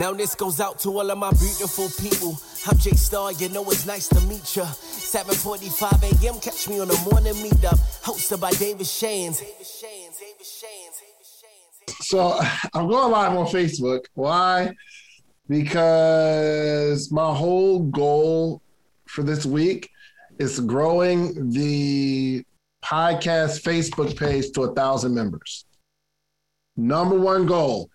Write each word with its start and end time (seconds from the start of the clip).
Now 0.00 0.14
this 0.14 0.34
goes 0.34 0.60
out 0.60 0.78
to 0.78 0.88
all 0.88 1.10
of 1.10 1.18
my 1.18 1.30
beautiful 1.32 1.90
people. 2.02 2.34
I'm 2.66 2.78
Jay 2.78 2.92
Star, 2.92 3.32
you 3.32 3.50
know 3.50 3.62
it's 3.64 3.84
nice 3.84 4.08
to 4.08 4.20
meet 4.22 4.56
ya. 4.56 4.64
7:45 4.64 6.24
a.m. 6.24 6.40
Catch 6.40 6.70
me 6.70 6.80
on 6.80 6.88
the 6.88 6.98
morning 7.10 7.34
meetup, 7.34 7.78
hosted 8.02 8.40
by 8.40 8.50
David 8.52 8.86
Shands. 8.86 9.42
So 12.00 12.40
I'm 12.72 12.88
going 12.88 13.12
live 13.12 13.36
on 13.36 13.46
Facebook. 13.48 14.06
Why? 14.14 14.72
Because 15.50 17.12
my 17.12 17.34
whole 17.34 17.80
goal 17.80 18.62
for 19.04 19.22
this 19.22 19.44
week 19.44 19.90
is 20.38 20.60
growing 20.60 21.50
the 21.50 22.42
podcast 22.82 23.60
Facebook 23.62 24.18
page 24.18 24.50
to 24.52 24.62
a 24.62 24.74
thousand 24.74 25.14
members. 25.14 25.66
Number 26.74 27.18
one 27.18 27.44
goal 27.44 27.89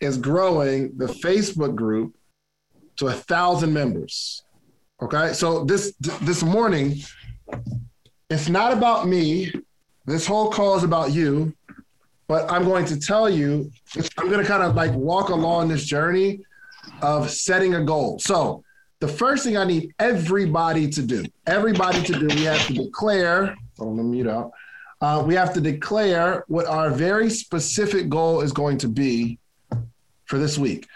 is 0.00 0.16
growing 0.16 0.96
the 0.96 1.06
Facebook 1.06 1.74
group 1.74 2.14
to 2.96 3.08
a 3.08 3.12
thousand 3.12 3.72
members. 3.72 4.42
Okay, 5.00 5.32
so 5.32 5.64
this 5.64 5.94
this 6.22 6.42
morning, 6.42 6.96
it's 8.30 8.48
not 8.48 8.72
about 8.72 9.06
me. 9.06 9.52
This 10.06 10.26
whole 10.26 10.50
call 10.50 10.76
is 10.76 10.82
about 10.82 11.12
you, 11.12 11.54
but 12.26 12.50
I'm 12.50 12.64
going 12.64 12.84
to 12.86 12.98
tell 12.98 13.30
you. 13.30 13.70
I'm 14.16 14.28
going 14.28 14.40
to 14.40 14.46
kind 14.46 14.62
of 14.62 14.74
like 14.74 14.92
walk 14.92 15.28
along 15.28 15.68
this 15.68 15.84
journey 15.84 16.40
of 17.02 17.30
setting 17.30 17.74
a 17.74 17.84
goal. 17.84 18.18
So 18.18 18.64
the 19.00 19.08
first 19.08 19.44
thing 19.44 19.56
I 19.56 19.64
need 19.64 19.94
everybody 20.00 20.88
to 20.90 21.02
do, 21.02 21.24
everybody 21.46 22.02
to 22.02 22.12
do, 22.12 22.26
we 22.34 22.44
have 22.44 22.66
to 22.66 22.74
declare. 22.74 23.56
Oh, 23.78 23.86
let 23.86 24.04
me 24.04 24.10
mute 24.10 24.26
out. 24.26 24.50
Uh, 25.00 25.22
we 25.24 25.34
have 25.36 25.54
to 25.54 25.60
declare 25.60 26.44
what 26.48 26.66
our 26.66 26.90
very 26.90 27.30
specific 27.30 28.08
goal 28.08 28.40
is 28.40 28.52
going 28.52 28.78
to 28.78 28.88
be 28.88 29.38
for 30.28 30.38
this 30.38 30.56
week. 30.56 30.86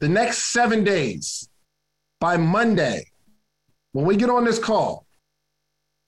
The 0.00 0.08
next 0.08 0.52
seven 0.52 0.84
days, 0.84 1.48
by 2.20 2.36
Monday, 2.36 3.04
when 3.92 4.06
we 4.06 4.16
get 4.16 4.30
on 4.30 4.44
this 4.44 4.58
call, 4.58 5.06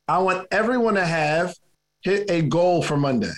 I 0.09 0.19
want 0.19 0.47
everyone 0.51 0.95
to 0.95 1.05
have 1.05 1.55
hit 2.03 2.31
a 2.31 2.43
goal 2.43 2.83
for 2.83 2.97
Monday. 2.97 3.33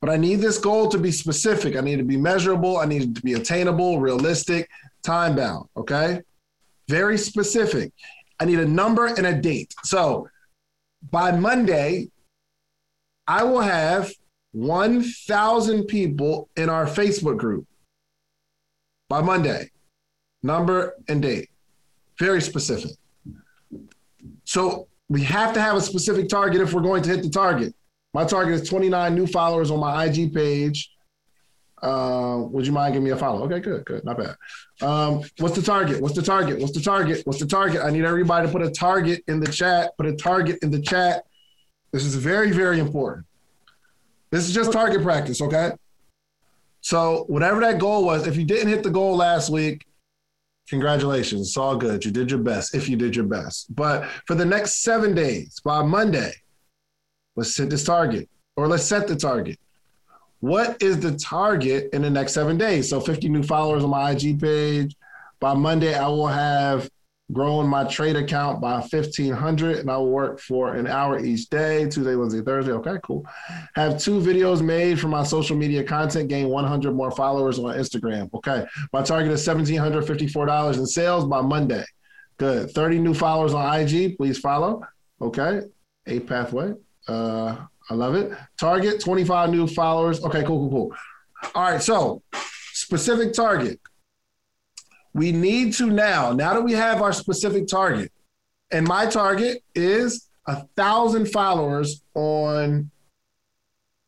But 0.00 0.10
I 0.10 0.16
need 0.16 0.36
this 0.36 0.58
goal 0.58 0.88
to 0.88 0.98
be 0.98 1.12
specific. 1.12 1.76
I 1.76 1.80
need 1.80 1.96
to 1.96 2.04
be 2.04 2.16
measurable. 2.16 2.78
I 2.78 2.86
need 2.86 3.02
it 3.02 3.14
to 3.14 3.22
be 3.22 3.34
attainable, 3.34 4.00
realistic, 4.00 4.68
time 5.02 5.36
bound. 5.36 5.68
Okay. 5.76 6.20
Very 6.88 7.16
specific. 7.16 7.92
I 8.40 8.44
need 8.44 8.58
a 8.58 8.66
number 8.66 9.06
and 9.06 9.26
a 9.26 9.34
date. 9.34 9.74
So 9.84 10.28
by 11.10 11.32
Monday, 11.32 12.10
I 13.26 13.44
will 13.44 13.60
have 13.60 14.12
1,000 14.52 15.84
people 15.84 16.48
in 16.56 16.68
our 16.68 16.86
Facebook 16.86 17.38
group 17.38 17.66
by 19.08 19.20
Monday. 19.20 19.70
Number 20.42 20.94
and 21.08 21.22
date. 21.22 21.50
Very 22.18 22.40
specific. 22.40 22.92
So 24.44 24.88
we 25.08 25.22
have 25.22 25.52
to 25.54 25.60
have 25.60 25.76
a 25.76 25.80
specific 25.80 26.28
target 26.28 26.60
if 26.60 26.72
we're 26.72 26.82
going 26.82 27.02
to 27.02 27.10
hit 27.10 27.22
the 27.22 27.30
target. 27.30 27.74
My 28.14 28.24
target 28.24 28.54
is 28.54 28.68
29 28.68 29.14
new 29.14 29.26
followers 29.26 29.70
on 29.70 29.80
my 29.80 30.04
IG 30.04 30.34
page. 30.34 30.90
Uh, 31.82 32.38
would 32.50 32.64
you 32.64 32.72
mind 32.72 32.94
giving 32.94 33.04
me 33.04 33.10
a 33.10 33.16
follow? 33.16 33.44
Okay, 33.44 33.58
good, 33.58 33.84
good, 33.84 34.04
not 34.04 34.16
bad. 34.16 34.36
Um, 34.80 35.22
what's 35.38 35.56
the 35.56 35.62
target? 35.62 36.00
What's 36.00 36.14
the 36.14 36.22
target? 36.22 36.60
What's 36.60 36.72
the 36.72 36.80
target? 36.80 37.22
What's 37.24 37.40
the 37.40 37.46
target? 37.46 37.82
I 37.82 37.90
need 37.90 38.04
everybody 38.04 38.46
to 38.46 38.52
put 38.52 38.62
a 38.62 38.70
target 38.70 39.24
in 39.26 39.40
the 39.40 39.50
chat. 39.50 39.96
Put 39.96 40.06
a 40.06 40.14
target 40.14 40.58
in 40.62 40.70
the 40.70 40.80
chat. 40.80 41.24
This 41.92 42.04
is 42.04 42.14
very, 42.14 42.52
very 42.52 42.78
important. 42.78 43.26
This 44.32 44.48
is 44.48 44.54
just 44.54 44.72
target 44.72 45.02
practice, 45.02 45.42
okay? 45.42 45.72
So 46.80 47.26
whatever 47.28 47.60
that 47.60 47.78
goal 47.78 48.04
was, 48.04 48.26
if 48.26 48.36
you 48.36 48.44
didn't 48.44 48.68
hit 48.68 48.82
the 48.82 48.90
goal 48.90 49.14
last 49.14 49.50
week, 49.50 49.86
congratulations. 50.68 51.48
It's 51.48 51.56
all 51.56 51.76
good. 51.76 52.02
You 52.02 52.10
did 52.10 52.30
your 52.30 52.40
best 52.40 52.74
if 52.74 52.88
you 52.88 52.96
did 52.96 53.14
your 53.14 53.26
best. 53.26 53.74
But 53.76 54.08
for 54.26 54.34
the 54.34 54.44
next 54.44 54.82
seven 54.82 55.14
days, 55.14 55.60
by 55.62 55.82
Monday, 55.82 56.32
let's 57.36 57.56
hit 57.56 57.68
this 57.68 57.84
target 57.84 58.28
or 58.56 58.66
let's 58.66 58.84
set 58.84 59.06
the 59.06 59.16
target. 59.16 59.58
What 60.40 60.82
is 60.82 60.98
the 60.98 61.16
target 61.18 61.90
in 61.92 62.00
the 62.00 62.10
next 62.10 62.32
seven 62.32 62.56
days? 62.56 62.88
So 62.88 63.00
50 63.00 63.28
new 63.28 63.42
followers 63.42 63.84
on 63.84 63.90
my 63.90 64.12
IG 64.12 64.40
page. 64.40 64.96
By 65.40 65.54
Monday, 65.54 65.94
I 65.94 66.08
will 66.08 66.26
have 66.26 66.88
growing 67.30 67.68
my 67.68 67.84
trade 67.84 68.16
account 68.16 68.60
by 68.60 68.74
1500 68.74 69.78
and 69.78 69.90
I 69.90 69.96
will 69.96 70.10
work 70.10 70.40
for 70.40 70.74
an 70.74 70.86
hour 70.86 71.18
each 71.18 71.48
day, 71.48 71.88
Tuesday, 71.88 72.14
Wednesday, 72.14 72.42
Thursday. 72.42 72.72
Okay, 72.72 72.96
cool. 73.02 73.24
Have 73.74 73.98
two 73.98 74.20
videos 74.20 74.62
made 74.62 74.98
for 74.98 75.08
my 75.08 75.22
social 75.22 75.56
media 75.56 75.84
content, 75.84 76.28
gain 76.28 76.48
100 76.48 76.94
more 76.94 77.10
followers 77.10 77.58
on 77.58 77.76
Instagram. 77.76 78.28
Okay. 78.34 78.66
My 78.92 79.02
target 79.02 79.32
is 79.32 79.46
$1,754 79.46 80.78
in 80.78 80.86
sales 80.86 81.24
by 81.24 81.40
Monday. 81.40 81.84
Good. 82.38 82.70
30 82.72 82.98
new 82.98 83.14
followers 83.14 83.54
on 83.54 83.80
IG. 83.80 84.16
Please 84.16 84.38
follow. 84.38 84.82
Okay. 85.20 85.62
A 86.06 86.20
pathway. 86.20 86.72
Uh, 87.08 87.56
I 87.88 87.94
love 87.94 88.14
it. 88.14 88.32
Target 88.58 89.00
25 89.00 89.50
new 89.50 89.66
followers. 89.66 90.22
Okay, 90.24 90.42
cool, 90.44 90.68
cool, 90.68 90.70
cool. 90.70 90.96
All 91.54 91.70
right. 91.70 91.82
So 91.82 92.22
specific 92.72 93.32
target 93.32 93.80
we 95.14 95.32
need 95.32 95.74
to 95.74 95.86
now, 95.86 96.32
now 96.32 96.54
that 96.54 96.62
we 96.62 96.72
have 96.72 97.02
our 97.02 97.12
specific 97.12 97.66
target, 97.66 98.10
and 98.70 98.86
my 98.86 99.06
target 99.06 99.62
is 99.74 100.28
a 100.46 100.64
thousand 100.76 101.30
followers 101.30 102.02
on 102.14 102.90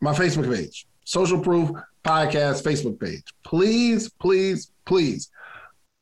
my 0.00 0.12
Facebook 0.12 0.54
page, 0.54 0.86
Social 1.04 1.40
Proof 1.40 1.70
Podcast 2.04 2.62
Facebook 2.62 2.98
page. 2.98 3.22
Please, 3.44 4.10
please, 4.20 4.70
please 4.84 5.30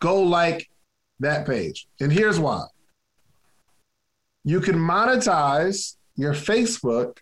go 0.00 0.22
like 0.22 0.68
that 1.20 1.46
page. 1.46 1.86
And 2.00 2.12
here's 2.12 2.38
why 2.38 2.64
you 4.44 4.60
can 4.60 4.76
monetize 4.76 5.96
your 6.16 6.34
Facebook 6.34 7.18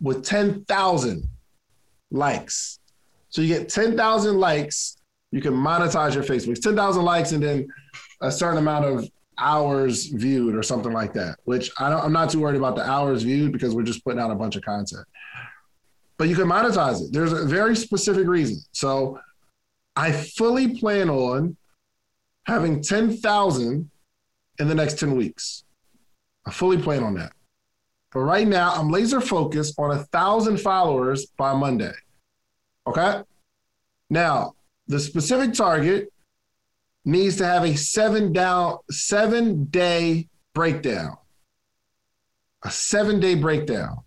with 0.00 0.24
10,000 0.24 1.28
likes. 2.10 2.78
So 3.28 3.40
you 3.40 3.48
get 3.48 3.68
10,000 3.68 4.38
likes 4.38 4.96
you 5.32 5.40
can 5.40 5.54
monetize 5.54 6.14
your 6.14 6.22
Facebook. 6.22 6.60
10,000 6.60 7.02
likes 7.02 7.32
and 7.32 7.42
then 7.42 7.66
a 8.20 8.30
certain 8.30 8.58
amount 8.58 8.84
of 8.84 9.10
hours 9.38 10.06
viewed 10.06 10.54
or 10.54 10.62
something 10.62 10.92
like 10.92 11.14
that, 11.14 11.38
which 11.44 11.70
I 11.78 11.90
don't, 11.90 12.04
I'm 12.04 12.12
not 12.12 12.30
too 12.30 12.40
worried 12.40 12.56
about 12.56 12.76
the 12.76 12.88
hours 12.88 13.22
viewed 13.22 13.50
because 13.50 13.74
we're 13.74 13.82
just 13.82 14.04
putting 14.04 14.20
out 14.20 14.30
a 14.30 14.34
bunch 14.34 14.56
of 14.56 14.62
content. 14.62 15.04
But 16.18 16.28
you 16.28 16.36
can 16.36 16.46
monetize 16.46 17.02
it. 17.02 17.12
There's 17.12 17.32
a 17.32 17.46
very 17.46 17.74
specific 17.74 18.28
reason. 18.28 18.58
So 18.72 19.18
I 19.96 20.12
fully 20.12 20.78
plan 20.78 21.10
on 21.10 21.56
having 22.46 22.82
10,000 22.82 23.90
in 24.58 24.68
the 24.68 24.74
next 24.74 24.98
10 25.00 25.16
weeks. 25.16 25.64
I 26.46 26.50
fully 26.50 26.78
plan 26.78 27.02
on 27.02 27.14
that. 27.14 27.32
But 28.12 28.20
right 28.20 28.46
now, 28.46 28.74
I'm 28.74 28.90
laser 28.90 29.20
focused 29.20 29.74
on 29.78 29.92
a 29.92 30.04
thousand 30.04 30.60
followers 30.60 31.26
by 31.38 31.54
Monday. 31.54 31.94
Okay. 32.86 33.22
Now, 34.10 34.54
the 34.92 35.00
specific 35.00 35.54
target 35.54 36.12
needs 37.06 37.36
to 37.36 37.46
have 37.46 37.64
a 37.64 37.74
seven 37.74 38.30
down, 38.30 38.76
seven 38.90 39.64
day 39.64 40.28
breakdown. 40.52 41.16
A 42.62 42.70
seven 42.70 43.18
day 43.18 43.34
breakdown. 43.34 44.02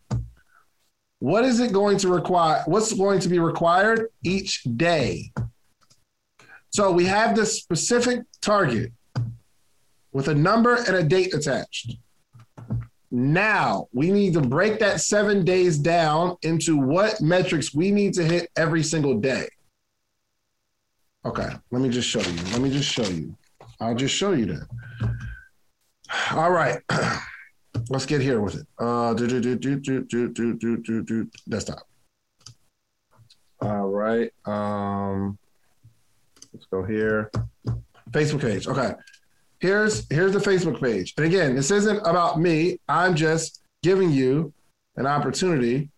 What 1.17 1.43
is 1.43 1.59
it 1.59 1.73
going 1.73 1.97
to 1.97 2.09
require? 2.09 2.61
What's 2.67 2.93
going 2.93 3.19
to 3.21 3.29
be 3.29 3.39
required 3.39 4.09
each 4.23 4.61
day? 4.77 5.31
So 6.69 6.91
we 6.91 7.05
have 7.05 7.35
this 7.35 7.59
specific 7.59 8.21
target 8.41 8.91
with 10.13 10.27
a 10.27 10.35
number 10.35 10.75
and 10.75 10.95
a 10.95 11.03
date 11.03 11.33
attached. 11.33 11.95
Now 13.09 13.87
we 13.91 14.11
need 14.11 14.33
to 14.33 14.41
break 14.41 14.77
that 14.79 15.01
seven 15.01 15.43
days 15.43 15.79
down 15.79 16.37
into 16.43 16.77
what 16.77 17.21
metrics 17.21 17.73
we 17.73 17.89
need 17.89 18.13
to 18.13 18.23
hit 18.23 18.51
every 18.55 18.83
single 18.83 19.19
day. 19.19 19.47
Okay, 21.25 21.49
let 21.71 21.81
me 21.81 21.89
just 21.89 22.07
show 22.07 22.21
you. 22.21 22.35
Let 22.51 22.61
me 22.61 22.69
just 22.69 22.89
show 22.89 23.07
you. 23.07 23.35
I'll 23.79 23.95
just 23.95 24.13
show 24.13 24.33
you 24.33 24.45
that. 24.45 24.67
All 26.31 26.51
right. 26.51 26.79
Let's 27.89 28.05
get 28.05 28.21
here 28.21 28.41
with 28.41 28.55
it. 28.55 28.67
Uh, 28.77 29.13
do, 29.15 29.27
do, 29.27 29.41
do, 29.41 29.55
do, 29.55 29.79
do, 29.79 30.03
do, 30.03 30.29
do, 30.29 30.53
do, 30.55 30.77
do, 30.77 31.03
do, 31.03 31.29
desktop. 31.49 31.83
All 33.59 33.89
right. 33.89 34.31
Um, 34.45 35.37
let's 36.53 36.65
go 36.67 36.83
here. 36.83 37.31
Facebook 38.11 38.41
page. 38.41 38.67
Okay. 38.67 38.93
Here's 39.59 40.05
here's 40.09 40.33
the 40.33 40.39
Facebook 40.39 40.81
page. 40.81 41.13
And 41.17 41.25
again, 41.25 41.55
this 41.55 41.71
isn't 41.71 41.97
about 41.99 42.39
me. 42.39 42.79
I'm 42.87 43.15
just 43.15 43.61
giving 43.83 44.11
you 44.11 44.53
an 44.95 45.05
opportunity 45.05 45.89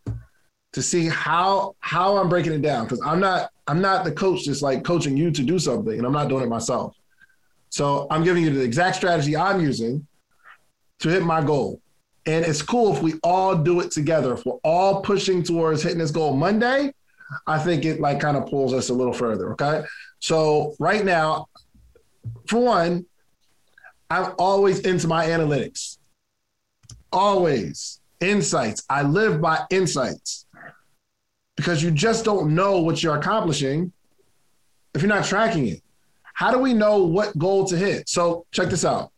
to 0.77 0.83
see 0.83 1.07
how 1.07 1.75
how 1.79 2.17
I'm 2.17 2.29
breaking 2.29 2.53
it 2.53 2.61
down 2.61 2.83
because 2.85 3.01
I'm 3.03 3.19
not 3.19 3.49
I'm 3.65 3.81
not 3.81 4.05
the 4.05 4.11
coach 4.11 4.43
just 4.43 4.61
like 4.61 4.83
coaching 4.83 5.17
you 5.17 5.31
to 5.31 5.41
do 5.41 5.57
something, 5.57 5.97
and 5.97 6.05
I'm 6.05 6.13
not 6.13 6.29
doing 6.29 6.43
it 6.43 6.49
myself. 6.49 6.95
So 7.69 8.05
I'm 8.11 8.23
giving 8.23 8.43
you 8.43 8.51
the 8.51 8.61
exact 8.61 8.97
strategy 8.97 9.35
I'm 9.35 9.59
using 9.59 10.05
to 10.99 11.09
hit 11.09 11.23
my 11.23 11.43
goal. 11.43 11.81
And 12.27 12.45
it's 12.45 12.61
cool 12.61 12.95
if 12.95 13.01
we 13.01 13.15
all 13.23 13.55
do 13.55 13.79
it 13.79 13.89
together. 13.89 14.35
If 14.35 14.45
we're 14.45 14.59
all 14.63 15.01
pushing 15.01 15.41
towards 15.41 15.81
hitting 15.81 15.97
this 15.97 16.11
goal 16.11 16.35
Monday, 16.35 16.93
I 17.47 17.57
think 17.57 17.83
it 17.83 17.99
like 17.99 18.19
kind 18.19 18.37
of 18.37 18.45
pulls 18.45 18.71
us 18.71 18.89
a 18.89 18.93
little 18.93 19.13
further. 19.13 19.53
Okay. 19.53 19.83
So 20.19 20.75
right 20.77 21.03
now, 21.03 21.47
for 22.47 22.59
one, 22.59 23.07
I'm 24.11 24.33
always 24.37 24.81
into 24.81 25.07
my 25.07 25.25
analytics. 25.25 25.97
Always 27.11 27.99
insights. 28.19 28.83
I 28.91 29.01
live 29.01 29.41
by 29.41 29.65
insights 29.71 30.45
because 31.57 31.83
you 31.83 31.91
just 31.91 32.23
don't 32.23 32.55
know 32.55 32.79
what 32.79 33.03
you're 33.03 33.17
accomplishing 33.17 33.91
if 34.93 35.01
you're 35.01 35.09
not 35.09 35.25
tracking 35.25 35.67
it. 35.67 35.81
How 36.33 36.51
do 36.51 36.59
we 36.59 36.73
know 36.73 37.03
what 37.03 37.37
goal 37.37 37.65
to 37.65 37.75
hit? 37.75 38.07
So 38.07 38.45
check 38.51 38.69
this 38.69 38.85
out. 38.85 39.11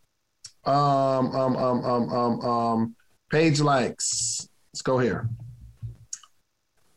Um, 0.66 1.36
um, 1.36 1.56
um, 1.58 1.84
um, 1.84 2.10
um, 2.10 2.42
um, 2.42 2.96
page 3.30 3.60
likes. 3.60 4.50
Let's 4.72 4.82
go 4.82 4.98
here. 4.98 5.30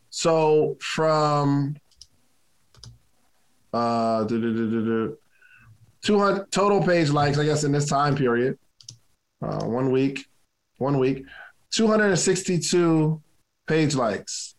So 0.09 0.77
from 0.79 1.75
uh, 3.73 4.25
200 4.25 6.51
total 6.51 6.83
page 6.83 7.09
likes, 7.09 7.37
I 7.37 7.43
guess, 7.43 7.65
in 7.65 7.71
this 7.71 7.87
time 7.87 8.15
period, 8.15 8.57
uh, 9.41 9.65
one 9.65 9.91
week, 9.91 10.25
one 10.77 10.99
week, 10.99 11.25
262 11.71 13.21
page 13.67 13.95
likes. 13.95 14.52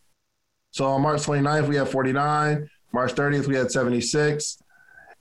So 0.74 0.86
on 0.86 1.02
March 1.02 1.22
29th, 1.22 1.68
we 1.68 1.76
had 1.76 1.88
49. 1.88 2.68
March 2.92 3.14
30th, 3.14 3.46
we 3.46 3.54
had 3.54 3.70
76. 3.70 4.58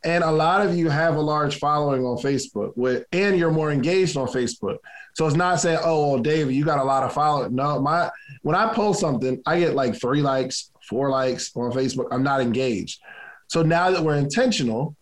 And 0.04 0.24
a 0.24 0.32
lot 0.32 0.66
of 0.66 0.76
you 0.76 0.90
have 0.90 1.16
a 1.16 1.22
large 1.22 1.60
following 1.60 2.04
on 2.04 2.18
Facebook 2.18 2.76
with, 2.76 3.06
and 3.12 3.38
you're 3.38 3.52
more 3.52 3.72
engaged 3.72 4.18
on 4.18 4.28
Facebook. 4.28 4.78
So 5.14 5.28
it's 5.28 5.36
not 5.36 5.60
saying, 5.60 5.78
oh, 5.84 6.10
well, 6.10 6.24
David, 6.24 6.56
you 6.56 6.66
got 6.66 6.80
a 6.80 6.84
lot 6.84 7.04
of 7.04 7.14
followers. 7.14 7.52
No, 7.52 7.80
my 7.80 8.10
when 8.42 8.56
I 8.56 8.74
post 8.74 9.00
something, 9.00 9.44
I 9.46 9.60
get 9.60 9.76
like 9.76 9.94
three 10.02 10.24
likes, 10.24 10.72
four 10.90 11.12
likes 11.12 11.52
on 11.56 11.72
Facebook. 11.72 12.08
I'm 12.10 12.24
not 12.24 12.42
engaged. 12.42 13.00
So 13.46 13.62
now 13.62 13.92
that 13.92 14.04
we're 14.04 14.18
intentional, 14.18 14.96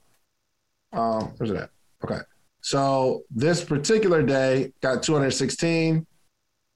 um, 0.91 1.31
where's 1.37 1.51
it 1.51 1.55
at? 1.55 1.69
Okay. 2.03 2.19
So 2.59 3.23
this 3.31 3.63
particular 3.63 4.21
day 4.21 4.73
got 4.81 5.01
216. 5.01 6.05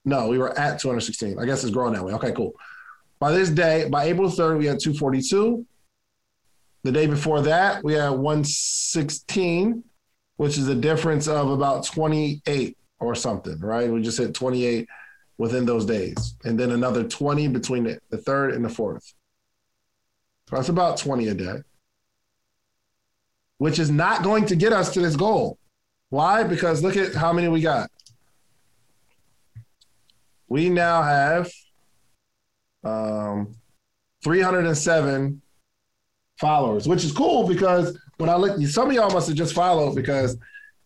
No, 0.06 0.28
we 0.28 0.38
were 0.38 0.58
at 0.58 0.80
216. 0.80 1.38
I 1.38 1.44
guess 1.44 1.62
it's 1.62 1.74
growing 1.74 1.92
that 1.92 2.02
way. 2.02 2.14
Okay, 2.14 2.32
cool. 2.32 2.54
By 3.18 3.32
this 3.32 3.48
day, 3.48 3.88
by 3.88 4.04
April 4.04 4.28
3rd, 4.28 4.58
we 4.58 4.66
had 4.66 4.78
242. 4.78 5.64
The 6.82 6.92
day 6.92 7.06
before 7.06 7.40
that, 7.42 7.82
we 7.82 7.94
had 7.94 8.10
116, 8.10 9.82
which 10.36 10.58
is 10.58 10.68
a 10.68 10.74
difference 10.74 11.26
of 11.26 11.50
about 11.50 11.84
28 11.84 12.76
or 13.00 13.14
something, 13.14 13.58
right? 13.60 13.90
We 13.90 14.02
just 14.02 14.18
hit 14.18 14.34
28 14.34 14.86
within 15.38 15.66
those 15.66 15.84
days. 15.84 16.36
And 16.44 16.58
then 16.58 16.70
another 16.70 17.04
20 17.04 17.48
between 17.48 17.84
the, 17.84 17.98
the 18.10 18.18
third 18.18 18.54
and 18.54 18.64
the 18.64 18.68
fourth. 18.68 19.14
So 20.48 20.56
that's 20.56 20.68
about 20.68 20.98
20 20.98 21.28
a 21.28 21.34
day, 21.34 21.56
which 23.58 23.78
is 23.78 23.90
not 23.90 24.22
going 24.22 24.46
to 24.46 24.56
get 24.56 24.72
us 24.72 24.92
to 24.94 25.00
this 25.00 25.16
goal. 25.16 25.58
Why? 26.10 26.44
Because 26.44 26.82
look 26.82 26.96
at 26.96 27.14
how 27.14 27.32
many 27.32 27.48
we 27.48 27.60
got. 27.60 27.90
We 30.48 30.68
now 30.68 31.02
have 31.02 31.50
um, 32.86 33.54
307 34.22 35.42
followers, 36.38 36.86
which 36.86 37.04
is 37.04 37.12
cool 37.12 37.46
because 37.46 37.98
when 38.18 38.28
I 38.28 38.36
look, 38.36 38.60
some 38.66 38.88
of 38.88 38.94
y'all 38.94 39.10
must 39.10 39.28
have 39.28 39.36
just 39.36 39.54
followed 39.54 39.94
because 39.94 40.36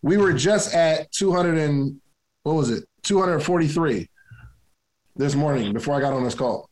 we 0.02 0.17
were 0.17 0.32
just 0.32 0.75
at 0.75 1.11
200 1.12 1.58
and 1.58 2.00
what 2.43 2.55
was 2.55 2.70
it? 2.70 2.85
243 3.02 4.08
this 5.17 5.35
morning 5.35 5.73
before 5.73 5.94
I 5.94 6.00
got 6.00 6.12
on 6.12 6.25
this 6.25 6.35
call. 6.35 6.69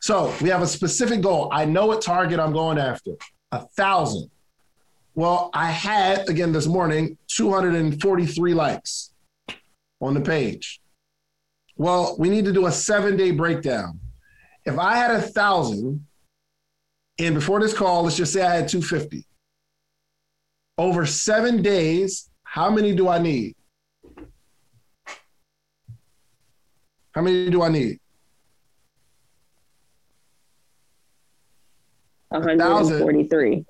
So 0.00 0.32
we 0.40 0.48
have 0.48 0.62
a 0.62 0.66
specific 0.66 1.20
goal. 1.20 1.48
I 1.52 1.64
know 1.64 1.86
what 1.86 2.02
target 2.02 2.40
I'm 2.40 2.52
going 2.52 2.78
after 2.78 3.12
a 3.52 3.66
thousand. 3.76 4.30
Well, 5.14 5.50
I 5.52 5.70
had 5.70 6.28
again 6.28 6.52
this 6.52 6.66
morning 6.66 7.18
243 7.28 8.54
likes 8.54 9.12
on 10.00 10.14
the 10.14 10.20
page. 10.20 10.80
Well, 11.76 12.16
we 12.18 12.30
need 12.30 12.44
to 12.44 12.52
do 12.52 12.66
a 12.66 12.72
seven 12.72 13.16
day 13.16 13.30
breakdown. 13.32 14.00
If 14.64 14.78
I 14.78 14.96
had 14.96 15.10
a 15.12 15.20
thousand, 15.20 16.06
and 17.18 17.34
before 17.34 17.60
this 17.60 17.74
call, 17.74 18.04
let's 18.04 18.16
just 18.16 18.32
say 18.32 18.42
I 18.42 18.54
had 18.54 18.68
250. 18.68 19.26
Over 20.78 21.04
seven 21.06 21.62
days, 21.62 22.30
how 22.44 22.70
many 22.70 22.94
do 22.94 23.08
I 23.08 23.18
need? 23.18 23.54
How 27.12 27.22
many 27.22 27.50
do 27.50 27.62
I 27.62 27.68
need? 27.68 27.98
143. 32.30 33.64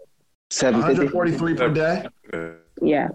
143 0.50 1.54
per 1.54 1.68
day? 1.72 2.06
Yeah. 2.82 3.08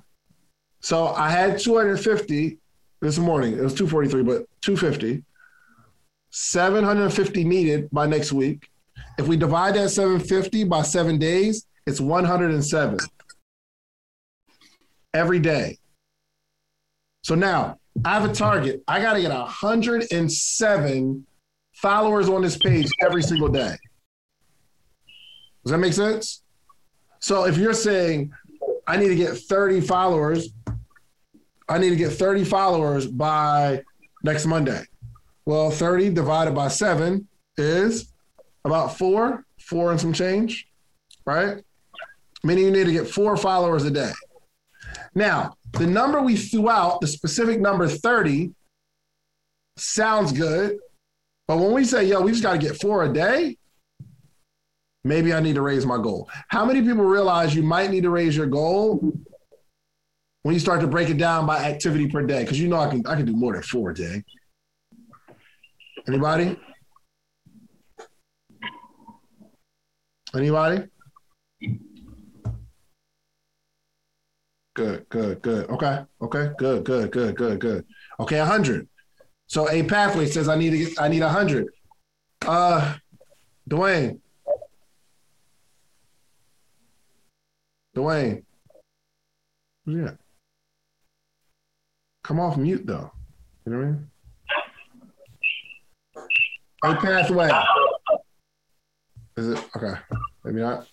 So 0.79 1.07
I 1.07 1.29
had 1.29 1.59
250 1.59 2.57
this 3.01 3.17
morning. 3.17 3.53
It 3.53 3.61
was 3.61 3.73
243, 3.73 4.23
but 4.23 4.45
250. 4.61 5.23
750 6.37 7.45
needed 7.45 7.89
by 7.91 8.05
next 8.05 8.33
week. 8.33 8.67
If 9.17 9.25
we 9.25 9.37
divide 9.37 9.75
that 9.75 9.89
750 9.89 10.65
by 10.65 10.81
seven 10.81 11.17
days, 11.17 11.65
it's 11.87 12.01
107 12.01 12.97
every 15.13 15.39
day. 15.39 15.77
So 17.23 17.35
now 17.35 17.79
I 18.03 18.19
have 18.19 18.29
a 18.29 18.33
target. 18.33 18.83
I 18.85 19.01
got 19.01 19.13
to 19.13 19.21
get 19.21 19.31
107 19.31 21.25
followers 21.75 22.27
on 22.27 22.41
this 22.41 22.57
page 22.57 22.91
every 23.01 23.23
single 23.23 23.47
day. 23.47 23.77
Does 25.63 25.71
that 25.71 25.77
make 25.77 25.93
sense? 25.93 26.43
So 27.19 27.45
if 27.45 27.57
you're 27.57 27.73
saying 27.73 28.33
I 28.87 28.97
need 28.97 29.07
to 29.07 29.15
get 29.15 29.37
30 29.37 29.79
followers, 29.79 30.49
I 31.69 31.77
need 31.77 31.91
to 31.91 31.95
get 31.95 32.11
30 32.11 32.43
followers 32.43 33.07
by 33.07 33.83
next 34.21 34.45
Monday. 34.45 34.83
Well, 35.45 35.69
30 35.69 36.09
divided 36.11 36.55
by 36.55 36.69
seven 36.69 37.27
is 37.57 38.11
about 38.63 38.97
four, 38.97 39.45
four 39.59 39.91
and 39.91 40.01
some 40.01 40.11
change, 40.11 40.67
right? 41.25 41.63
Meaning 42.43 42.65
you 42.65 42.71
need 42.71 42.85
to 42.85 42.91
get 42.91 43.07
four 43.07 43.37
followers 43.37 43.85
a 43.85 43.91
day. 43.91 44.11
Now, 45.13 45.55
the 45.73 45.85
number 45.85 46.21
we 46.21 46.35
threw 46.35 46.69
out, 46.69 46.99
the 47.01 47.07
specific 47.07 47.59
number 47.59 47.87
30, 47.87 48.53
sounds 49.77 50.31
good. 50.31 50.79
But 51.47 51.57
when 51.57 51.73
we 51.73 51.85
say, 51.85 52.05
yo, 52.05 52.21
we 52.21 52.31
just 52.31 52.43
got 52.43 52.53
to 52.53 52.57
get 52.57 52.81
four 52.81 53.03
a 53.03 53.13
day, 53.13 53.57
maybe 55.03 55.31
I 55.31 55.39
need 55.39 55.55
to 55.55 55.61
raise 55.61 55.85
my 55.85 55.97
goal. 55.97 56.27
How 56.47 56.65
many 56.65 56.81
people 56.81 57.03
realize 57.03 57.55
you 57.55 57.63
might 57.63 57.91
need 57.91 58.03
to 58.03 58.09
raise 58.09 58.35
your 58.35 58.47
goal 58.47 59.13
when 60.41 60.53
you 60.53 60.59
start 60.59 60.81
to 60.81 60.87
break 60.87 61.09
it 61.09 61.17
down 61.17 61.45
by 61.45 61.59
activity 61.59 62.07
per 62.07 62.23
day? 62.23 62.41
Because 62.41 62.59
you 62.59 62.67
know 62.67 62.79
I 62.79 62.89
can 62.89 63.05
I 63.05 63.15
can 63.15 63.25
do 63.25 63.33
more 63.33 63.53
than 63.53 63.61
four 63.61 63.91
a 63.91 63.93
day. 63.93 64.23
Anybody? 66.07 66.57
Anybody? 70.35 70.83
Good, 74.75 75.07
good, 75.09 75.41
good. 75.41 75.69
Okay, 75.69 76.03
okay, 76.21 76.49
good, 76.57 76.83
good, 76.83 77.11
good, 77.11 77.35
good, 77.35 77.59
good. 77.59 77.85
Okay, 78.19 78.39
hundred. 78.39 78.87
So 79.47 79.69
a 79.69 79.83
pathway 79.83 80.25
says 80.25 80.49
I 80.49 80.55
need 80.57 80.71
to 80.71 80.77
get 80.77 81.01
I 81.01 81.07
need 81.07 81.21
hundred. 81.21 81.67
Uh 82.45 82.95
Dwayne. 83.69 84.19
Dwayne. 87.95 88.43
Yeah. 89.85 90.11
Come 92.23 92.39
off 92.39 92.57
mute 92.57 92.85
though. 92.85 93.11
You 93.65 93.71
know 93.71 93.77
what 93.77 93.85
I 93.85 93.89
mean? 93.91 94.11
A 96.85 96.95
pathway. 96.95 97.49
Is 99.37 99.49
it 99.49 99.59
okay? 99.75 99.99
Maybe 100.43 100.61
not. 100.61 100.87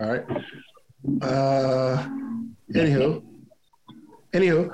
All 0.00 0.08
right. 0.10 0.24
Uh 1.22 2.06
anywho. 2.74 3.22
Anywho, 4.34 4.70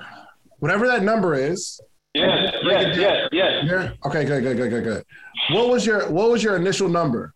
whatever 0.58 0.86
that 0.86 1.02
number 1.02 1.34
is. 1.34 1.78
Yes, 2.14 2.54
yes, 2.64 2.96
yes, 2.96 3.28
yes. 3.32 3.64
Yeah. 3.66 3.92
Okay, 4.06 4.24
good, 4.24 4.42
good, 4.42 4.56
good, 4.56 4.70
good, 4.70 4.84
good. 4.84 5.04
What 5.50 5.68
was 5.68 5.84
your 5.84 6.10
what 6.10 6.30
was 6.30 6.42
your 6.42 6.56
initial 6.56 6.88
number? 6.88 7.34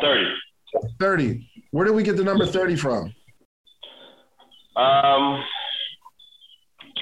Thirty. 0.00 0.30
Thirty. 1.00 1.50
Where 1.72 1.84
did 1.84 1.94
we 1.94 2.02
get 2.04 2.16
the 2.16 2.24
number 2.24 2.46
thirty 2.46 2.76
from? 2.76 3.12
Um, 4.76 5.42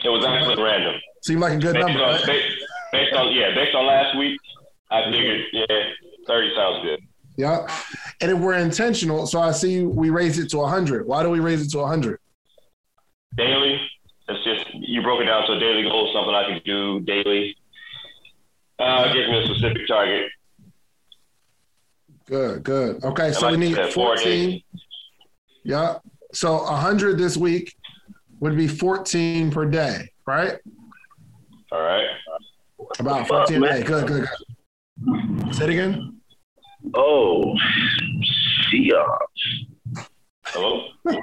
it 0.02 0.08
was 0.08 0.24
actually 0.24 0.62
random. 0.62 0.94
Seemed 1.22 1.40
like 1.40 1.52
a 1.54 1.58
good 1.58 1.74
Based 1.74 1.86
number. 1.86 2.02
on, 2.02 2.14
right? 2.14 2.26
based, 2.26 2.56
based 2.92 3.14
on 3.14 3.32
yeah, 3.34 3.54
based 3.54 3.74
on 3.74 3.86
last 3.86 4.16
week, 4.16 4.40
I 4.90 5.10
figured 5.10 5.40
yeah, 5.52 5.66
thirty 6.26 6.54
sounds 6.54 6.84
good. 6.84 7.00
Yeah. 7.36 7.66
And 8.20 8.30
if 8.30 8.38
we're 8.38 8.54
intentional, 8.54 9.26
so 9.26 9.40
I 9.40 9.50
see 9.50 9.82
we 9.82 10.10
raise 10.10 10.38
it 10.38 10.50
to 10.50 10.58
100. 10.58 11.06
Why 11.06 11.22
do 11.22 11.30
we 11.30 11.40
raise 11.40 11.62
it 11.62 11.70
to 11.72 11.78
100? 11.78 12.20
Daily, 13.36 13.80
it's 14.28 14.44
just 14.44 14.72
you 14.74 15.02
broke 15.02 15.20
it 15.20 15.24
down 15.24 15.46
to 15.46 15.54
a 15.54 15.58
daily 15.58 15.82
goal, 15.82 16.12
something 16.14 16.34
I 16.34 16.44
can 16.44 16.60
do 16.64 17.00
daily. 17.00 17.56
Uh, 18.78 19.08
it 19.08 19.14
gives 19.14 19.28
me 19.28 19.42
a 19.42 19.46
specific 19.46 19.86
target. 19.88 20.30
Good, 22.26 22.62
good. 22.62 23.04
Okay, 23.04 23.26
And 23.26 23.34
so 23.34 23.46
like 23.46 23.52
we 23.52 23.56
need 23.58 23.74
said, 23.74 23.92
four 23.92 24.16
14. 24.16 24.62
Yeah. 25.64 25.98
So 26.32 26.62
100 26.62 27.18
this 27.18 27.36
week 27.36 27.74
would 28.40 28.56
be 28.56 28.66
14 28.68 29.50
per 29.50 29.66
day, 29.66 30.10
right? 30.26 30.58
All 31.70 31.82
right. 31.82 32.06
About 32.98 33.26
14 33.26 33.62
a 33.62 33.68
day. 33.68 33.82
Good, 33.82 34.06
good, 34.06 34.22
good. 34.22 34.28
Say 35.52 35.64
it 35.64 35.70
again. 35.70 36.20
Oh, 36.94 37.54
Seahawks. 38.72 40.06
Hello. 40.46 40.88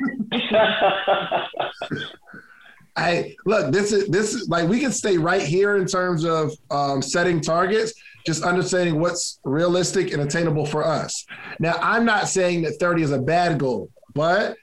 I 2.95 3.35
look, 3.45 3.71
this 3.71 3.91
is 3.91 4.07
this 4.09 4.33
is 4.33 4.49
like 4.49 4.67
we 4.67 4.79
can 4.79 4.91
stay 4.91 5.17
right 5.17 5.41
here 5.41 5.77
in 5.77 5.85
terms 5.85 6.25
of 6.25 6.51
um, 6.69 7.01
setting 7.01 7.39
targets, 7.41 7.93
just 8.25 8.43
understanding 8.43 8.99
what's 8.99 9.39
realistic 9.43 10.11
and 10.13 10.21
attainable 10.21 10.65
for 10.65 10.85
us. 10.85 11.25
Now, 11.59 11.77
I'm 11.81 12.05
not 12.05 12.27
saying 12.27 12.63
that 12.63 12.79
30 12.79 13.03
is 13.03 13.11
a 13.11 13.19
bad 13.19 13.57
goal, 13.59 13.89
but 14.13 14.57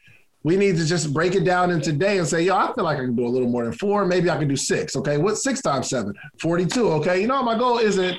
we 0.45 0.57
need 0.57 0.77
to 0.77 0.85
just 0.85 1.13
break 1.13 1.35
it 1.35 1.45
down 1.45 1.71
in 1.71 1.81
today 1.81 2.19
and 2.19 2.27
say, 2.27 2.43
yo, 2.43 2.57
I 2.57 2.73
feel 2.75 2.85
like 2.85 2.99
I 2.99 3.01
can 3.01 3.17
do 3.17 3.27
a 3.27 3.29
little 3.29 3.49
more 3.49 3.65
than 3.65 3.73
four. 3.73 4.05
Maybe 4.05 4.31
I 4.31 4.37
can 4.37 4.49
do 4.49 4.57
six. 4.57 4.95
Okay. 4.97 5.17
What's 5.19 5.43
six 5.43 5.61
times 5.61 5.89
seven? 5.89 6.15
42. 6.41 6.89
Okay. 6.93 7.21
You 7.21 7.27
know, 7.27 7.43
my 7.43 7.59
goal 7.59 7.79
isn't 7.79 8.17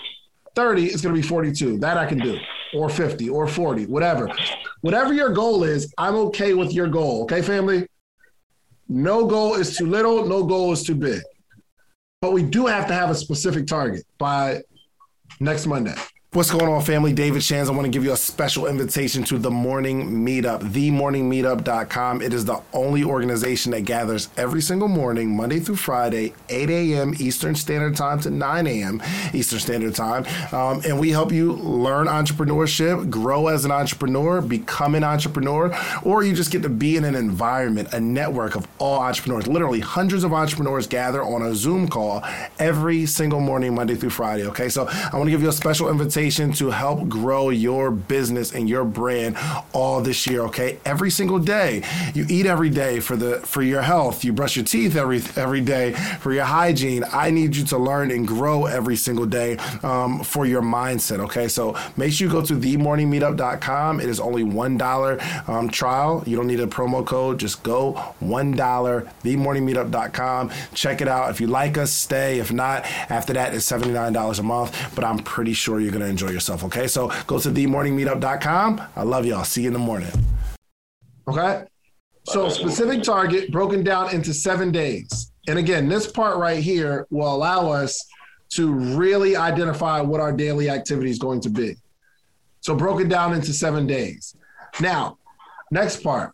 30, 0.59 0.87
it's 0.87 1.01
going 1.01 1.15
to 1.15 1.21
be 1.21 1.25
42. 1.25 1.77
That 1.77 1.95
I 1.95 2.05
can 2.05 2.19
do, 2.19 2.37
or 2.73 2.89
50, 2.89 3.29
or 3.29 3.47
40, 3.47 3.85
whatever. 3.85 4.29
Whatever 4.81 5.13
your 5.13 5.29
goal 5.29 5.63
is, 5.63 5.93
I'm 5.97 6.15
okay 6.15 6.53
with 6.53 6.73
your 6.73 6.87
goal. 6.87 7.23
Okay, 7.23 7.41
family? 7.41 7.87
No 8.89 9.25
goal 9.25 9.55
is 9.55 9.77
too 9.77 9.85
little, 9.85 10.25
no 10.25 10.43
goal 10.43 10.73
is 10.73 10.83
too 10.83 10.95
big. 10.95 11.21
But 12.19 12.33
we 12.33 12.43
do 12.43 12.65
have 12.65 12.87
to 12.87 12.93
have 12.93 13.09
a 13.09 13.15
specific 13.15 13.67
target 13.67 14.05
by 14.17 14.61
next 15.39 15.65
Monday. 15.65 15.95
What's 16.31 16.51
going 16.51 16.71
on, 16.71 16.83
family? 16.83 17.11
David 17.11 17.41
Shands. 17.41 17.71
I 17.71 17.73
want 17.73 17.85
to 17.85 17.89
give 17.89 18.03
you 18.03 18.11
a 18.11 18.15
special 18.15 18.67
invitation 18.67 19.23
to 19.23 19.39
the 19.39 19.49
Morning 19.49 20.23
Meetup, 20.23 20.61
themorningmeetup.com. 20.61 22.21
It 22.21 22.35
is 22.35 22.45
the 22.45 22.61
only 22.71 23.03
organization 23.03 23.71
that 23.71 23.81
gathers 23.81 24.29
every 24.37 24.61
single 24.61 24.89
morning, 24.89 25.35
Monday 25.35 25.59
through 25.59 25.77
Friday, 25.77 26.35
8 26.49 26.69
a.m. 26.69 27.15
Eastern 27.17 27.55
Standard 27.55 27.95
Time 27.95 28.19
to 28.19 28.29
9 28.29 28.67
a.m. 28.67 29.01
Eastern 29.33 29.57
Standard 29.57 29.95
Time. 29.95 30.23
Um, 30.53 30.83
and 30.85 30.99
we 30.99 31.09
help 31.09 31.31
you 31.31 31.53
learn 31.53 32.05
entrepreneurship, 32.05 33.09
grow 33.09 33.47
as 33.47 33.65
an 33.65 33.71
entrepreneur, 33.71 34.39
become 34.39 34.93
an 34.93 35.03
entrepreneur, 35.03 35.75
or 36.03 36.23
you 36.23 36.35
just 36.35 36.51
get 36.51 36.61
to 36.61 36.69
be 36.69 36.95
in 36.95 37.05
an 37.05 37.15
environment, 37.15 37.91
a 37.91 37.99
network 37.99 38.53
of 38.53 38.67
all 38.77 38.99
entrepreneurs. 38.99 39.47
Literally, 39.47 39.79
hundreds 39.79 40.23
of 40.23 40.31
entrepreneurs 40.31 40.85
gather 40.85 41.23
on 41.23 41.41
a 41.41 41.55
Zoom 41.55 41.87
call 41.87 42.23
every 42.59 43.07
single 43.07 43.39
morning, 43.39 43.73
Monday 43.73 43.95
through 43.95 44.11
Friday. 44.11 44.45
Okay, 44.45 44.69
so 44.69 44.85
I 44.87 45.15
want 45.15 45.25
to 45.25 45.31
give 45.31 45.41
you 45.41 45.49
a 45.49 45.51
special 45.51 45.89
invitation 45.89 46.18
to 46.27 46.69
help 46.71 47.07
grow 47.07 47.49
your 47.49 47.91
business 47.91 48.53
and 48.53 48.67
your 48.67 48.83
brand 48.83 49.37
all 49.71 50.01
this 50.01 50.27
year. 50.27 50.41
Okay, 50.41 50.77
every 50.83 51.09
single 51.09 51.39
day, 51.39 51.81
you 52.13 52.25
eat 52.29 52.45
every 52.45 52.69
day 52.69 52.99
for 52.99 53.15
the 53.15 53.39
for 53.39 53.61
your 53.61 53.81
health. 53.81 54.25
You 54.25 54.33
brush 54.33 54.57
your 54.57 54.65
teeth 54.65 54.97
every 54.97 55.21
every 55.37 55.61
day 55.61 55.93
for 56.19 56.33
your 56.33 56.43
hygiene. 56.43 57.05
I 57.13 57.31
need 57.31 57.55
you 57.55 57.63
to 57.67 57.77
learn 57.77 58.11
and 58.11 58.27
grow 58.27 58.65
every 58.65 58.97
single 58.97 59.25
day 59.25 59.55
um, 59.81 60.21
for 60.21 60.45
your 60.45 60.61
mindset. 60.61 61.19
Okay, 61.19 61.47
so 61.47 61.77
make 61.95 62.11
sure 62.11 62.27
you 62.27 62.33
go 62.33 62.41
to 62.41 62.55
themorningmeetup.com. 62.55 64.01
It 64.01 64.09
is 64.09 64.19
only 64.19 64.43
one 64.43 64.77
dollar 64.77 65.19
um, 65.47 65.69
trial. 65.69 66.21
You 66.27 66.35
don't 66.35 66.47
need 66.47 66.59
a 66.59 66.67
promo 66.67 67.05
code. 67.05 67.39
Just 67.39 67.63
go 67.63 67.93
one 68.19 68.51
dollar. 68.51 69.09
Themorningmeetup.com. 69.23 70.51
Check 70.73 70.99
it 70.99 71.07
out. 71.07 71.29
If 71.29 71.39
you 71.39 71.47
like 71.47 71.77
us, 71.77 71.91
stay. 71.91 72.39
If 72.39 72.51
not, 72.51 72.83
after 73.09 73.31
that, 73.31 73.53
it's 73.55 73.63
seventy 73.63 73.93
nine 73.93 74.11
dollars 74.11 74.39
a 74.39 74.43
month. 74.43 74.75
But 74.95 75.05
I'm 75.05 75.19
pretty 75.19 75.53
sure 75.53 75.79
you're 75.79 75.93
enjoy 76.09 76.29
yourself. 76.29 76.63
Okay, 76.65 76.87
so 76.87 77.11
go 77.27 77.39
to 77.39 77.49
themorningmeetup.com. 77.49 78.81
I 78.95 79.03
love 79.03 79.25
y'all. 79.25 79.43
See 79.43 79.61
you 79.61 79.67
in 79.67 79.73
the 79.73 79.79
morning. 79.79 80.11
Okay. 81.27 81.63
So 82.23 82.49
specific 82.49 83.03
target 83.03 83.51
broken 83.51 83.83
down 83.83 84.13
into 84.13 84.33
seven 84.33 84.71
days. 84.71 85.31
And 85.47 85.57
again, 85.57 85.89
this 85.89 86.11
part 86.11 86.37
right 86.37 86.61
here 86.61 87.07
will 87.09 87.33
allow 87.33 87.71
us 87.71 88.05
to 88.49 88.71
really 88.71 89.35
identify 89.35 90.01
what 90.01 90.19
our 90.19 90.31
daily 90.31 90.69
activity 90.69 91.09
is 91.09 91.19
going 91.19 91.41
to 91.41 91.49
be. 91.49 91.75
So 92.61 92.75
broken 92.75 93.07
down 93.07 93.33
into 93.33 93.53
seven 93.53 93.87
days. 93.87 94.35
Now, 94.81 95.17
next 95.71 96.03
part, 96.03 96.33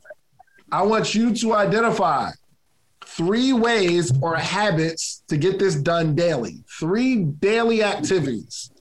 I 0.72 0.82
want 0.84 1.14
you 1.14 1.34
to 1.36 1.54
identify 1.54 2.32
three 3.06 3.54
ways 3.54 4.12
or 4.22 4.36
habits 4.36 5.24
to 5.28 5.38
get 5.38 5.60
this 5.60 5.76
done 5.76 6.16
daily. 6.16 6.64
Three 6.80 7.24
daily 7.24 7.84
activities 7.84 8.72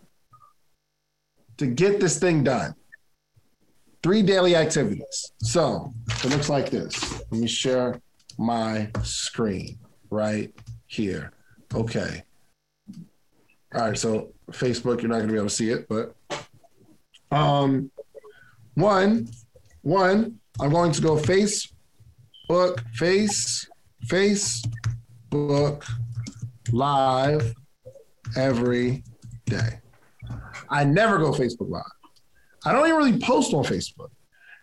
to 1.58 1.66
get 1.66 2.00
this 2.00 2.18
thing 2.18 2.44
done. 2.44 2.74
Three 4.02 4.22
daily 4.22 4.54
activities. 4.54 5.32
So 5.40 5.92
it 6.22 6.30
looks 6.30 6.48
like 6.48 6.70
this. 6.70 7.20
Let 7.30 7.40
me 7.40 7.46
share 7.46 8.00
my 8.38 8.90
screen 9.02 9.78
right 10.10 10.52
here. 10.86 11.32
Okay. 11.74 12.22
All 13.74 13.80
right. 13.80 13.98
So 13.98 14.32
Facebook, 14.50 15.00
you're 15.00 15.08
not 15.08 15.16
going 15.16 15.28
to 15.28 15.32
be 15.32 15.38
able 15.38 15.48
to 15.48 15.54
see 15.54 15.70
it, 15.70 15.88
but 15.88 16.14
um, 17.30 17.90
one, 18.74 19.28
one, 19.82 20.38
I'm 20.60 20.70
going 20.70 20.92
to 20.92 21.00
go 21.00 21.16
Facebook, 21.16 22.80
face, 22.94 23.68
Facebook 24.06 25.84
live 26.70 27.54
every 28.36 29.02
day. 29.46 29.80
I 30.74 30.82
never 30.82 31.18
go 31.18 31.30
Facebook 31.30 31.70
Live. 31.70 31.84
I 32.64 32.72
don't 32.72 32.84
even 32.88 32.96
really 32.96 33.18
post 33.20 33.54
on 33.54 33.62
Facebook. 33.62 34.10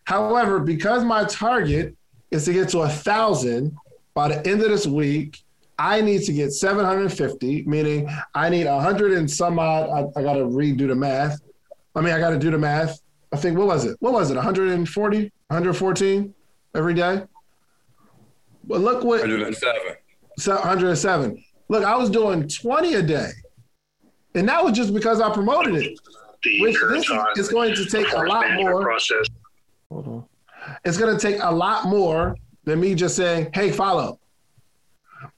However, 0.03 0.59
because 0.59 1.05
my 1.05 1.23
target 1.23 1.95
is 2.31 2.43
to 2.45 2.53
get 2.53 2.67
to 2.69 2.79
a 2.79 2.89
thousand 2.89 3.77
by 4.13 4.27
the 4.27 4.45
end 4.45 4.61
of 4.61 4.69
this 4.69 4.85
week, 4.85 5.41
I 5.79 6.01
need 6.01 6.23
to 6.23 6.33
get 6.33 6.51
750, 6.51 7.63
meaning 7.63 8.09
I 8.35 8.49
need 8.49 8.67
a 8.67 8.77
hundred 8.79 9.13
and 9.13 9.31
some 9.31 9.57
odd. 9.57 9.89
I, 9.89 10.19
I 10.19 10.23
got 10.23 10.33
to 10.33 10.41
redo 10.41 10.87
the 10.89 10.95
math. 10.95 11.39
I 11.95 12.01
mean, 12.01 12.13
I 12.13 12.19
got 12.19 12.31
to 12.31 12.39
do 12.39 12.51
the 12.51 12.57
math. 12.57 12.99
I 13.31 13.37
think 13.37 13.57
what 13.57 13.67
was 13.67 13.85
it? 13.85 13.95
What 14.01 14.11
was 14.11 14.31
it? 14.31 14.35
140, 14.35 15.17
114 15.47 16.33
every 16.75 16.93
day. 16.93 17.23
But 18.65 18.81
look 18.81 19.05
what 19.05 19.21
107. 19.21 19.95
107. 20.35 21.43
Look, 21.69 21.85
I 21.85 21.95
was 21.95 22.09
doing 22.09 22.49
20 22.49 22.95
a 22.95 23.01
day. 23.01 23.29
And 24.35 24.47
that 24.47 24.63
was 24.63 24.73
just 24.73 24.93
because 24.93 25.19
I 25.19 25.33
promoted 25.33 25.75
it. 25.75 25.99
The 26.43 26.61
Which 26.61 26.77
this 26.79 27.09
is, 27.09 27.37
is 27.37 27.49
going 27.49 27.75
to 27.75 27.85
take 27.85 28.11
a 28.13 28.17
lot 28.19 28.51
more. 28.53 28.81
Process. 28.81 29.27
Hold 29.89 30.07
on. 30.07 30.25
It's 30.85 30.97
going 30.97 31.15
to 31.15 31.21
take 31.21 31.41
a 31.43 31.53
lot 31.53 31.85
more 31.85 32.35
than 32.63 32.79
me 32.79 32.95
just 32.95 33.15
saying, 33.15 33.49
hey, 33.53 33.71
follow. 33.71 34.19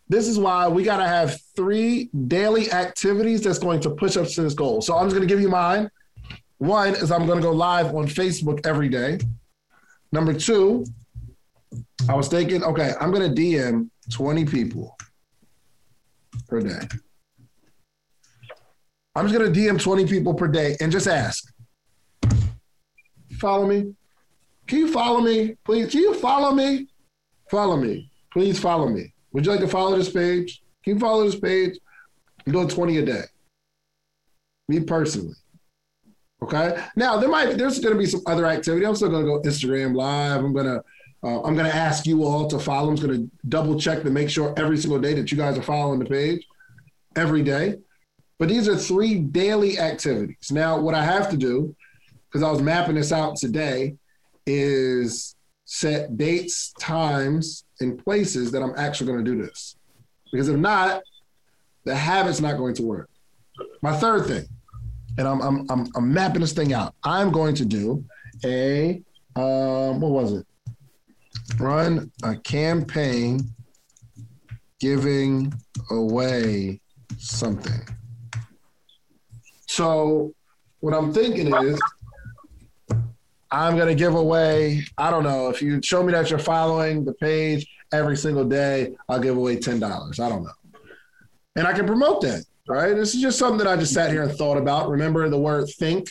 This 0.08 0.28
is 0.28 0.38
why 0.38 0.68
we 0.68 0.84
got 0.84 0.98
to 0.98 1.08
have 1.08 1.40
three 1.56 2.10
daily 2.28 2.72
activities 2.72 3.42
that's 3.42 3.60
going 3.60 3.80
to 3.82 3.90
push 3.90 4.16
us 4.16 4.36
to 4.36 4.44
this 4.44 4.54
goal. 4.54 4.82
So 4.82 4.96
I'm 4.96 5.06
just 5.06 5.16
going 5.16 5.28
to 5.28 5.34
give 5.34 5.42
you 5.42 5.50
mine. 5.50 5.90
One 6.60 6.96
is 6.96 7.12
I'm 7.12 7.26
going 7.26 7.40
to 7.40 7.44
go 7.44 7.52
live 7.52 7.96
on 7.96 8.08
Facebook 8.08 8.66
every 8.66 8.90
day. 8.90 9.20
Number 10.12 10.34
two, 10.34 10.86
I 12.08 12.14
was 12.14 12.28
thinking, 12.28 12.64
okay, 12.64 12.94
I'm 13.00 13.12
going 13.12 13.34
to 13.34 13.42
DM 13.42 13.90
20 14.12 14.46
people 14.46 14.96
per 16.48 16.62
day. 16.62 16.88
I'm 19.16 19.28
just 19.28 19.38
going 19.38 19.54
to 19.54 19.60
DM 19.60 19.80
20 19.80 20.08
people 20.08 20.34
per 20.34 20.48
day 20.48 20.76
and 20.80 20.92
just 20.92 21.08
ask, 21.08 21.54
follow 23.40 23.68
me? 23.68 23.94
Can 24.68 24.80
you 24.80 24.92
follow 24.92 25.22
me? 25.22 25.56
Please, 25.66 25.92
can 25.92 26.02
you 26.02 26.14
follow 26.16 26.54
me? 26.54 26.88
Follow 27.52 27.78
me. 27.78 28.10
Please 28.32 28.60
follow 28.60 28.88
me. 28.88 29.14
Would 29.34 29.46
you 29.46 29.52
like 29.52 29.62
to 29.62 29.68
follow 29.68 29.96
this 29.98 30.10
page? 30.10 30.64
Can 30.84 30.96
you 30.96 31.00
follow 31.00 31.26
this 31.26 31.40
page? 31.40 31.78
I'm 32.46 32.54
doing 32.54 32.68
20 32.68 32.98
a 32.98 33.06
day. 33.06 33.24
Me 34.68 34.80
personally. 34.80 35.36
Okay. 36.42 36.78
Now 36.96 37.18
there 37.18 37.30
might 37.30 37.58
there's 37.58 37.80
going 37.80 37.94
to 37.94 38.00
be 38.00 38.06
some 38.06 38.22
other 38.26 38.46
activity. 38.46 38.86
I'm 38.86 38.96
still 38.96 39.10
going 39.10 39.24
to 39.24 39.30
go 39.30 39.42
Instagram 39.42 39.96
live. 39.96 40.44
I'm 40.44 40.54
going 40.54 40.66
to 40.66 40.84
uh, 41.24 41.42
I'm 41.44 41.56
going 41.56 41.70
to 41.70 41.76
ask 41.76 42.06
you 42.06 42.24
all 42.26 42.48
to 42.48 42.60
follow. 42.60 42.90
I'm 42.90 42.96
going 42.96 43.14
to 43.14 43.32
double 43.48 43.80
check 43.80 44.04
to 44.04 44.10
make 44.10 44.30
sure 44.30 44.54
every 44.58 44.78
single 44.78 45.00
day 45.00 45.14
that 45.14 45.32
you 45.32 45.38
guys 45.38 45.58
are 45.58 45.62
following 45.62 46.00
the 46.00 46.06
page 46.06 46.46
every 47.16 47.44
day. 47.44 47.78
But 48.44 48.50
these 48.50 48.68
are 48.68 48.76
three 48.76 49.20
daily 49.20 49.80
activities. 49.80 50.52
Now, 50.52 50.78
what 50.78 50.94
I 50.94 51.02
have 51.02 51.30
to 51.30 51.38
do, 51.38 51.74
because 52.26 52.44
I 52.44 52.52
was 52.52 52.62
mapping 52.62 52.96
this 52.96 53.14
out 53.14 53.38
today, 53.38 53.96
is 54.46 55.38
set 55.64 56.18
dates, 56.18 56.74
times, 56.78 57.64
and 57.80 57.98
places 58.04 58.52
that 58.52 58.62
I'm 58.62 58.74
actually 58.76 59.14
going 59.14 59.24
to 59.24 59.32
do 59.32 59.42
this. 59.42 59.78
Because 60.30 60.50
if 60.50 60.58
not, 60.58 61.04
the 61.86 61.96
habit's 61.96 62.42
not 62.42 62.58
going 62.58 62.76
to 62.76 62.84
work. 62.84 63.10
My 63.82 63.96
third 63.96 64.26
thing, 64.26 64.46
and 65.18 65.26
I'm 65.26 65.40
I'm 65.40 65.66
I'm, 65.70 65.88
I'm 65.96 66.14
mapping 66.14 66.42
this 66.42 66.52
thing 66.52 66.74
out. 66.74 66.96
I'm 67.02 67.32
going 67.32 67.56
to 67.56 67.66
do 67.66 68.04
a 68.44 69.02
um, 69.38 70.02
what 70.02 70.12
was 70.12 70.34
it? 70.34 70.46
Run 71.62 72.12
a 72.24 72.36
campaign 72.36 73.40
giving 74.82 75.54
away 75.90 76.82
something. 77.18 77.80
So 79.74 80.36
what 80.82 80.94
I'm 80.94 81.12
thinking 81.12 81.52
is 81.52 81.82
I'm 83.50 83.76
gonna 83.76 83.96
give 83.96 84.14
away. 84.14 84.86
I 85.00 85.10
don't 85.10 85.24
know 85.24 85.50
if 85.50 85.64
you 85.64 85.82
show 85.82 86.04
me 86.04 86.14
that 86.14 86.30
you're 86.30 86.38
following 86.38 87.04
the 87.04 87.14
page 87.14 87.66
every 87.92 88.16
single 88.16 88.46
day. 88.46 88.96
I'll 89.10 89.20
give 89.20 89.36
away 89.36 89.56
ten 89.58 89.80
dollars. 89.80 90.20
I 90.20 90.30
don't 90.30 90.44
know, 90.44 90.80
and 91.56 91.66
I 91.66 91.74
can 91.74 91.88
promote 91.88 92.22
that. 92.22 92.46
Right? 92.68 92.94
This 92.94 93.16
is 93.16 93.22
just 93.24 93.40
something 93.40 93.58
that 93.58 93.68
I 93.68 93.76
just 93.76 93.96
sat 93.96 94.12
here 94.12 94.22
and 94.22 94.32
thought 94.34 94.60
about. 94.60 94.92
Remember 94.92 95.28
the 95.28 95.40
word 95.40 95.68
think. 95.80 96.08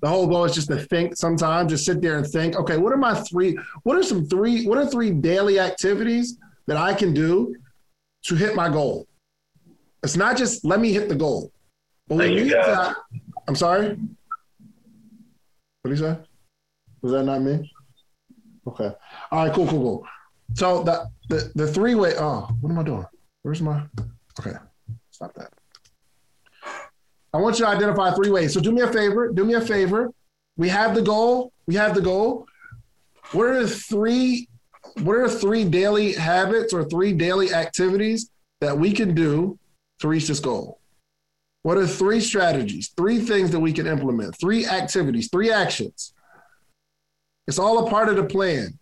The 0.00 0.08
whole 0.08 0.26
goal 0.26 0.44
is 0.44 0.52
just 0.52 0.66
to 0.66 0.78
think. 0.78 1.16
Sometimes 1.16 1.70
just 1.70 1.84
sit 1.86 2.02
there 2.02 2.18
and 2.18 2.26
think. 2.26 2.56
Okay, 2.56 2.76
what 2.76 2.92
are 2.92 2.96
my 2.96 3.14
three? 3.14 3.56
What 3.84 3.96
are 3.96 4.02
some 4.02 4.26
three? 4.26 4.66
What 4.66 4.78
are 4.78 4.86
three 4.86 5.12
daily 5.12 5.60
activities 5.60 6.38
that 6.66 6.76
I 6.76 6.92
can 6.92 7.14
do 7.14 7.54
to 8.24 8.34
hit 8.34 8.56
my 8.56 8.68
goal? 8.68 9.06
It's 10.02 10.16
not 10.16 10.36
just 10.36 10.64
let 10.64 10.80
me 10.80 10.92
hit 10.92 11.08
the 11.08 11.14
goal. 11.14 11.52
Need 12.10 12.50
to, 12.50 12.96
I'm 13.46 13.54
sorry. 13.54 13.88
What 15.82 15.90
did 15.90 15.98
you 15.98 16.04
say? 16.04 16.18
Was 17.02 17.12
that 17.12 17.24
not 17.24 17.42
me? 17.42 17.70
Okay. 18.66 18.90
All 19.30 19.44
right. 19.44 19.54
Cool. 19.54 19.66
Cool. 19.68 19.80
Cool. 19.80 20.06
So 20.54 20.82
the 20.82 21.08
the 21.28 21.52
the 21.54 21.66
three 21.66 21.94
way. 21.94 22.14
Oh, 22.18 22.48
what 22.60 22.70
am 22.70 22.78
I 22.78 22.82
doing? 22.82 23.06
Where's 23.42 23.60
my? 23.62 23.82
Okay. 24.40 24.56
Stop 25.10 25.34
that. 25.34 25.52
I 27.32 27.38
want 27.38 27.58
you 27.58 27.66
to 27.66 27.70
identify 27.70 28.10
three 28.12 28.30
ways. 28.30 28.54
So 28.54 28.60
do 28.60 28.72
me 28.72 28.80
a 28.82 28.92
favor. 28.92 29.30
Do 29.30 29.44
me 29.44 29.54
a 29.54 29.60
favor. 29.60 30.10
We 30.56 30.68
have 30.68 30.94
the 30.94 31.02
goal. 31.02 31.52
We 31.66 31.74
have 31.74 31.94
the 31.94 32.00
goal. 32.00 32.46
What 33.32 33.46
are 33.46 33.62
the 33.62 33.68
three? 33.68 34.48
What 35.02 35.16
are 35.16 35.28
three 35.28 35.64
daily 35.64 36.14
habits 36.14 36.72
or 36.72 36.84
three 36.84 37.12
daily 37.12 37.52
activities 37.52 38.30
that 38.60 38.76
we 38.76 38.92
can 38.92 39.14
do 39.14 39.58
to 40.00 40.08
reach 40.08 40.26
this 40.26 40.40
goal? 40.40 40.77
What 41.62 41.76
are 41.76 41.86
three 41.86 42.20
strategies, 42.20 42.92
three 42.96 43.18
things 43.18 43.50
that 43.50 43.60
we 43.60 43.72
can 43.72 43.86
implement, 43.86 44.38
three 44.38 44.66
activities, 44.66 45.28
three 45.30 45.50
actions? 45.50 46.14
It's 47.46 47.58
all 47.58 47.86
a 47.86 47.90
part 47.90 48.08
of 48.08 48.16
the 48.16 48.24
plan. 48.24 48.78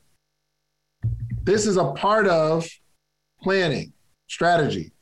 This 1.43 1.67
is 1.67 1.77
a 1.77 1.93
part 1.93 2.27
of 2.27 2.69
planning, 3.43 3.93
strategy. 4.29 4.93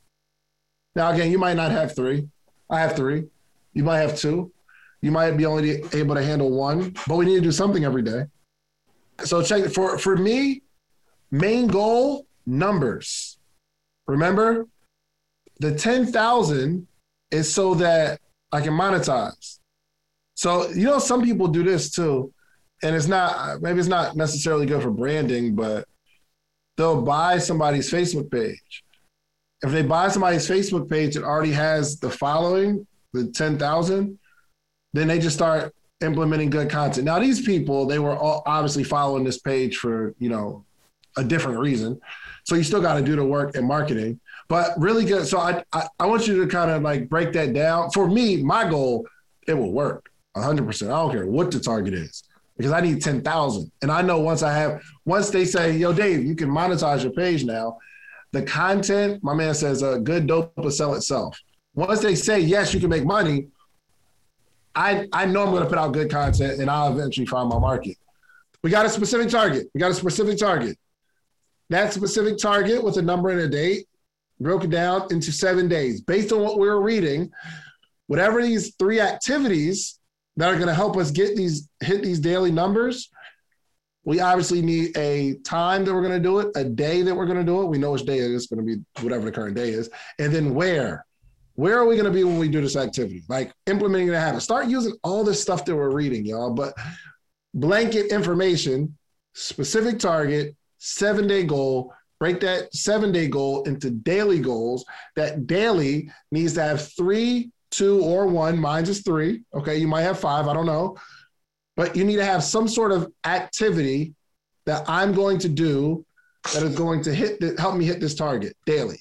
Now, 0.95 1.11
again, 1.11 1.31
you 1.31 1.39
might 1.39 1.57
not 1.57 1.73
have 1.73 1.97
three. 1.97 2.29
I 2.71 2.81
have 2.81 2.95
three. 2.95 3.25
You 3.73 3.83
might 3.83 3.99
have 3.99 4.17
two. 4.17 4.53
You 5.01 5.11
might 5.11 5.33
be 5.33 5.45
only 5.45 5.83
able 5.93 6.15
to 6.15 6.23
handle 6.23 6.51
one, 6.51 6.95
but 7.07 7.17
we 7.17 7.27
need 7.27 7.35
to 7.37 7.41
do 7.41 7.53
something 7.53 7.85
every 7.85 8.03
day. 8.03 8.25
So 9.25 9.43
check 9.43 9.71
for 9.71 9.99
for 9.99 10.17
me, 10.17 10.63
main 11.31 11.67
goal 11.67 12.27
numbers. 12.47 13.39
Remember, 14.07 14.67
the 15.61 15.75
ten 15.75 16.07
thousand 16.07 16.87
is 17.35 17.53
so 17.53 17.75
that 17.75 18.21
I 18.53 18.61
can 18.61 18.73
monetize. 18.73 19.59
So 20.35 20.71
you 20.71 20.85
know, 20.85 20.99
some 20.99 21.23
people 21.23 21.49
do 21.49 21.63
this 21.63 21.91
too, 21.91 22.33
and 22.83 22.95
it's 22.95 23.07
not 23.07 23.61
maybe 23.63 23.79
it's 23.79 23.89
not 23.89 24.17
necessarily 24.17 24.67
good 24.67 24.83
for 24.83 24.91
branding, 24.91 25.55
but 25.55 25.87
they'll 26.77 27.03
buy 27.03 27.39
somebody's 27.39 27.91
Facebook 27.91 28.31
page. 28.31 28.85
If 29.63 29.73
they 29.73 29.83
buy 29.83 30.09
somebody's 30.09 30.49
Facebook 30.49 30.91
page 30.91 31.15
that 31.15 31.25
already 31.25 31.53
has 31.53 31.99
the 31.99 32.11
following, 32.11 32.87
the 33.15 33.29
10,000, 33.29 34.19
then 34.93 35.09
they 35.09 35.19
just 35.19 35.37
start 35.37 35.73
implementing 36.03 36.51
good 36.51 36.69
content. 36.69 37.07
Now, 37.07 37.19
these 37.19 37.47
people, 37.47 37.87
they 37.87 37.99
were 37.99 38.17
all 38.17 38.43
obviously 38.45 38.85
following 38.85 39.25
this 39.25 39.39
page 39.39 39.77
for, 39.79 40.15
you 40.19 40.29
know, 40.29 40.65
a 41.17 41.25
different 41.25 41.61
reason. 41.61 41.99
So 42.45 42.55
you 42.55 42.63
still 42.63 42.81
got 42.81 42.95
to 42.95 43.03
do 43.03 43.17
the 43.17 43.25
work 43.25 43.57
in 43.57 43.67
marketing, 43.67 44.21
but 44.49 44.73
really 44.79 45.05
good. 45.05 45.27
So 45.27 45.39
I, 45.39 45.65
I, 45.73 45.89
I 45.99 46.07
want 46.07 46.27
you 46.27 46.41
to 46.43 46.47
kind 46.47 46.71
of 46.71 46.83
like 46.83 47.09
break 47.09 47.33
that 47.33 47.53
down. 47.53 47.91
For 47.91 48.09
me, 48.09 48.43
my 48.43 48.69
goal, 48.69 49.07
it 49.49 49.55
will 49.55 49.73
work 49.73 50.11
100%. 50.37 50.87
I 50.87 50.89
don't 50.89 51.11
care 51.11 51.27
what 51.27 51.51
the 51.51 51.61
target 51.61 51.95
is 51.95 52.23
because 52.57 52.73
I 52.73 52.81
need 52.81 53.03
10,000. 53.03 53.73
And 53.83 53.91
I 53.91 54.03
know 54.03 54.21
once 54.21 54.43
I 54.43 54.53
have, 54.53 54.83
once 55.05 55.31
they 55.31 55.45
say, 55.45 55.77
yo, 55.77 55.93
Dave, 55.93 56.25
you 56.25 56.37
can 56.37 56.51
monetize 56.51 57.03
your 57.03 57.13
page 57.13 57.45
now, 57.45 57.79
the 58.33 58.43
content, 58.43 59.23
my 59.23 59.33
man 59.33 59.55
says, 59.55 59.83
a 59.83 59.93
uh, 59.93 59.99
good 59.99 60.27
dope 60.27 60.57
will 60.57 60.71
sell 60.71 60.95
itself. 60.95 61.39
Once 61.75 62.01
they 62.01 62.15
say, 62.15 62.41
yes, 62.41 62.75
you 62.75 62.81
can 62.81 62.91
make 62.91 63.05
money, 63.05 63.49
I, 64.75 65.09
I 65.13 65.27
know 65.27 65.45
I'm 65.45 65.51
going 65.51 65.63
to 65.63 65.69
put 65.69 65.79
out 65.79 65.93
good 65.93 66.11
content 66.11 66.61
and 66.61 66.69
I'll 66.69 66.93
eventually 66.93 67.27
find 67.27 67.49
my 67.49 67.59
market. 67.59 67.97
We 68.63 68.71
got 68.71 68.87
a 68.87 68.89
specific 68.89 69.29
target. 69.29 69.69
We 69.73 69.79
got 69.79 69.91
a 69.91 69.95
specific 69.95 70.39
target. 70.39 70.77
That 71.71 71.93
specific 71.93 72.39
target 72.39 72.83
with 72.83 72.97
a 72.99 73.03
number 73.03 73.31
and 73.31 73.41
a 73.41 73.49
date 73.49 73.87
broken 74.41 74.71
down 74.71 75.09
into 75.11 75.33
seven 75.33 75.69
days. 75.69 76.01
Based 76.01 76.33
on 76.33 76.41
what 76.41 76.59
we 76.59 76.69
are 76.69 76.81
reading, 76.81 77.31
whatever 78.07 78.43
these 78.43 78.75
three 78.79 79.01
activities 79.01 79.99
that 80.37 80.49
are 80.49 80.57
going 80.57 80.69
to 80.69 80.75
help 80.75 80.97
us 80.97 81.11
get 81.11 81.37
these 81.37 81.69
hit 81.81 82.03
these 82.03 82.21
daily 82.21 82.51
numbers, 82.51 83.11
we 84.05 84.21
obviously 84.21 84.61
need 84.61 84.97
a 84.99 85.35
time 85.45 85.85
that 85.85 85.95
we're 85.95 86.03
going 86.03 86.13
to 86.13 86.21
do 86.21 86.41
it, 86.41 86.49
a 86.57 86.65
day 86.65 87.03
that 87.03 87.15
we're 87.15 87.27
going 87.27 87.39
to 87.39 87.45
do 87.45 87.63
it. 87.63 87.67
We 87.67 87.79
know 87.79 87.93
which 87.93 88.05
day 88.05 88.19
it 88.19 88.31
is 88.31 88.47
going 88.47 88.67
to 88.67 88.77
be, 88.77 88.83
whatever 89.03 89.25
the 89.25 89.33
current 89.33 89.57
day 89.57 89.71
is, 89.71 89.89
and 90.19 90.33
then 90.33 90.55
where. 90.55 91.07
Where 91.57 91.79
are 91.79 91.87
we 91.87 91.95
going 91.95 92.07
to 92.07 92.11
be 92.11 92.25
when 92.25 92.39
we 92.39 92.49
do 92.49 92.61
this 92.61 92.77
activity? 92.77 93.23
Like 93.29 93.53
implementing 93.67 94.09
the 94.09 94.19
habit. 94.19 94.41
Start 94.41 94.67
using 94.67 94.95
all 95.05 95.23
this 95.23 95.41
stuff 95.41 95.65
that 95.65 95.75
we're 95.75 95.93
reading, 95.93 96.27
y'all. 96.27 96.53
But 96.53 96.75
blanket 97.55 98.13
information, 98.13 98.99
specific 99.35 100.01
target, 100.01 100.57
seven 100.85 101.27
day 101.27 101.45
goal, 101.45 101.93
break 102.21 102.41
that 102.41 102.75
seven 102.75 103.13
day 103.13 103.29
goal 103.29 103.63
into 103.65 103.91
daily 103.91 104.41
goals. 104.41 104.85
That 105.17 105.47
daily 105.47 106.11
needs 106.31 106.55
to 106.55 106.63
have 106.63 106.93
three, 106.97 107.51
two, 107.71 108.03
or 108.03 108.27
one. 108.27 108.59
Mine's 108.59 108.89
is 108.89 109.03
three. 109.03 109.43
Okay. 109.55 109.77
You 109.77 109.89
might 109.89 110.03
have 110.03 110.19
five. 110.19 110.47
I 110.47 110.55
don't 110.55 110.67
know. 110.67 110.97
But 111.77 111.97
you 111.97 112.05
need 112.05 112.17
to 112.17 112.25
have 112.25 112.45
some 112.45 112.69
sort 112.69 112.93
of 112.93 113.13
activity 113.27 114.15
that 114.67 114.85
I'm 114.89 115.13
going 115.13 115.39
to 115.39 115.49
do 115.49 116.05
that 116.53 116.63
is 116.63 116.77
going 116.77 117.03
to 117.03 117.15
hit 117.15 117.41
the, 117.41 117.55
help 117.59 117.77
me 117.77 117.85
hit 117.85 118.01
this 118.01 118.15
target 118.15 118.57
daily. 118.67 118.99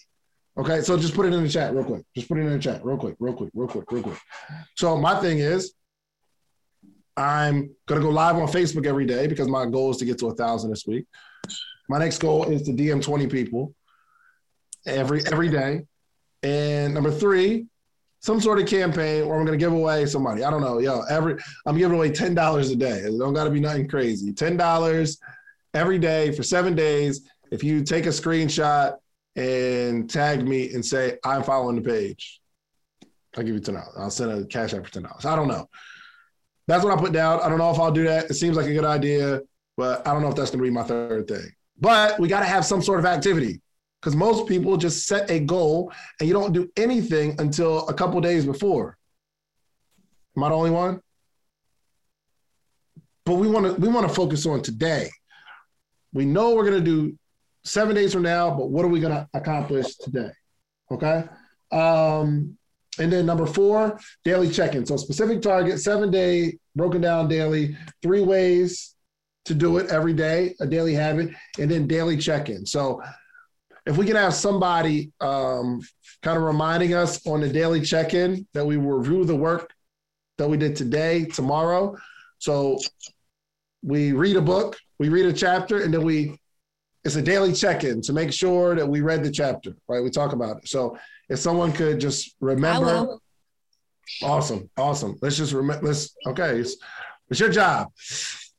Okay, 0.57 0.81
so 0.81 0.97
just 0.97 1.15
put 1.15 1.25
it 1.25 1.33
in 1.33 1.43
the 1.43 1.49
chat 1.49 1.73
real 1.73 1.83
quick. 1.83 2.03
Just 2.15 2.27
put 2.27 2.37
it 2.37 2.41
in 2.41 2.51
the 2.51 2.59
chat 2.59 2.85
real 2.85 2.97
quick, 2.97 3.15
real 3.19 3.33
quick, 3.33 3.49
real 3.55 3.67
quick, 3.67 3.91
real 3.91 4.03
quick. 4.03 4.17
So 4.75 4.95
my 4.97 5.19
thing 5.19 5.39
is, 5.39 5.73
I'm 7.17 7.75
gonna 7.87 8.01
go 8.01 8.09
live 8.09 8.35
on 8.35 8.47
Facebook 8.47 8.85
every 8.85 9.05
day 9.05 9.27
because 9.27 9.47
my 9.47 9.65
goal 9.65 9.91
is 9.91 9.97
to 9.97 10.05
get 10.05 10.19
to 10.19 10.27
a 10.27 10.35
thousand 10.35 10.69
this 10.69 10.85
week. 10.87 11.05
My 11.89 11.99
next 11.99 12.19
goal 12.19 12.45
is 12.45 12.63
to 12.63 12.71
DM 12.71 13.03
20 13.03 13.27
people 13.27 13.73
every 14.85 15.25
every 15.27 15.49
day. 15.49 15.85
And 16.43 16.93
number 16.93 17.11
three, 17.11 17.67
some 18.19 18.39
sort 18.39 18.59
of 18.59 18.67
campaign 18.67 19.27
where 19.27 19.37
I'm 19.37 19.45
gonna 19.45 19.57
give 19.57 19.73
away 19.73 20.05
somebody. 20.05 20.43
I 20.43 20.49
don't 20.49 20.61
know, 20.61 20.79
yo. 20.79 21.01
Every 21.09 21.35
I'm 21.65 21.77
giving 21.77 21.95
away 21.95 22.11
ten 22.11 22.33
dollars 22.33 22.69
a 22.69 22.75
day. 22.75 22.99
It 22.99 23.17
don't 23.17 23.33
got 23.33 23.45
to 23.45 23.49
be 23.49 23.59
nothing 23.59 23.87
crazy. 23.87 24.33
Ten 24.33 24.57
dollars 24.57 25.19
every 25.73 25.99
day 25.99 26.31
for 26.31 26.43
seven 26.43 26.75
days. 26.75 27.27
If 27.51 27.63
you 27.63 27.83
take 27.83 28.05
a 28.05 28.09
screenshot 28.09 28.95
and 29.35 30.09
tag 30.09 30.47
me 30.47 30.73
and 30.73 30.85
say 30.85 31.17
I'm 31.23 31.43
following 31.43 31.75
the 31.75 31.81
page, 31.81 32.41
I'll 33.35 33.43
give 33.43 33.55
you 33.55 33.61
ten 33.61 33.75
dollars. 33.75 33.95
I'll 33.97 34.09
send 34.09 34.31
a 34.31 34.45
cash 34.45 34.73
app 34.73 34.85
for 34.85 34.91
ten 34.91 35.03
dollars. 35.03 35.25
I 35.25 35.35
don't 35.35 35.47
know. 35.47 35.69
That's 36.67 36.83
what 36.83 36.97
I 36.97 37.01
put 37.01 37.11
down. 37.11 37.41
I 37.41 37.49
don't 37.49 37.57
know 37.57 37.71
if 37.71 37.79
I'll 37.79 37.91
do 37.91 38.05
that. 38.05 38.29
It 38.29 38.35
seems 38.35 38.55
like 38.55 38.67
a 38.67 38.73
good 38.73 38.85
idea, 38.85 39.41
but 39.75 40.07
I 40.07 40.13
don't 40.13 40.21
know 40.21 40.29
if 40.29 40.35
that's 40.35 40.51
gonna 40.51 40.63
be 40.63 40.69
my 40.69 40.83
third 40.83 41.27
thing. 41.27 41.51
But 41.83 42.17
we 42.17 42.29
got 42.29 42.39
to 42.39 42.45
have 42.45 42.63
some 42.63 42.81
sort 42.81 42.99
of 42.99 43.05
activity 43.05 43.59
because 43.99 44.15
most 44.15 44.47
people 44.47 44.77
just 44.77 45.05
set 45.05 45.29
a 45.29 45.37
goal 45.37 45.91
and 46.17 46.29
you 46.29 46.33
don't 46.33 46.53
do 46.53 46.71
anything 46.77 47.35
until 47.39 47.85
a 47.89 47.93
couple 47.93 48.21
days 48.21 48.45
before. 48.45 48.97
Am 50.37 50.45
I 50.45 50.49
the 50.49 50.55
only 50.55 50.71
one? 50.71 51.01
But 53.25 53.33
we 53.33 53.49
want 53.49 53.65
to 53.65 53.73
we 53.73 53.89
want 53.89 54.07
to 54.07 54.13
focus 54.13 54.45
on 54.45 54.61
today. 54.61 55.09
We 56.13 56.23
know 56.23 56.55
we're 56.55 56.69
going 56.69 56.81
to 56.81 56.89
do 56.89 57.17
seven 57.65 57.95
days 57.95 58.13
from 58.13 58.23
now, 58.23 58.49
but 58.49 58.69
what 58.69 58.85
are 58.85 58.89
we 58.89 59.01
going 59.01 59.13
to 59.13 59.27
accomplish 59.33 59.93
today? 59.97 60.31
Okay. 60.89 61.25
Um, 61.69 62.57
and 62.97 63.11
then 63.11 63.25
number 63.25 63.45
four, 63.45 63.99
daily 64.23 64.49
check-in. 64.49 64.85
So 64.85 64.95
specific 64.95 65.41
target, 65.41 65.81
seven 65.81 66.11
day, 66.11 66.59
broken 66.77 67.01
down 67.01 67.27
daily, 67.27 67.75
three 68.01 68.21
ways 68.21 68.93
to 69.45 69.53
do 69.53 69.77
it 69.77 69.89
every 69.89 70.13
day, 70.13 70.55
a 70.59 70.65
daily 70.65 70.93
habit, 70.93 71.29
and 71.59 71.69
then 71.69 71.87
daily 71.87 72.17
check-in. 72.17 72.65
So 72.65 73.01
if 73.85 73.97
we 73.97 74.05
can 74.05 74.15
have 74.15 74.33
somebody 74.33 75.11
um, 75.19 75.81
kind 76.21 76.37
of 76.37 76.43
reminding 76.43 76.93
us 76.93 77.25
on 77.27 77.41
the 77.41 77.49
daily 77.49 77.81
check-in 77.81 78.47
that 78.53 78.65
we 78.65 78.77
review 78.77 79.25
the 79.25 79.35
work 79.35 79.73
that 80.37 80.47
we 80.47 80.57
did 80.57 80.75
today, 80.75 81.25
tomorrow. 81.25 81.95
So 82.39 82.79
we 83.81 84.13
read 84.13 84.37
a 84.37 84.41
book, 84.41 84.77
we 84.99 85.09
read 85.09 85.25
a 85.25 85.33
chapter, 85.33 85.83
and 85.83 85.93
then 85.93 86.03
we 86.03 86.39
it's 87.03 87.17
a 87.17 87.21
daily 87.21 87.51
check-in 87.51 88.01
to 88.03 88.13
make 88.13 88.31
sure 88.31 88.75
that 88.75 88.87
we 88.87 89.01
read 89.01 89.25
the 89.25 89.31
chapter, 89.31 89.75
right? 89.89 90.01
We 90.01 90.09
talk 90.09 90.31
about 90.31 90.59
it. 90.59 90.69
So 90.69 90.97
if 91.27 91.37
someone 91.37 91.73
could 91.73 91.99
just 91.99 92.33
remember. 92.39 93.17
Awesome, 94.21 94.69
awesome. 94.77 95.17
Let's 95.21 95.35
just 95.35 95.51
remember. 95.51 95.87
Let's 95.87 96.15
okay. 96.27 96.59
It's, 96.59 96.77
it's 97.29 97.41
your 97.41 97.49
job 97.49 97.89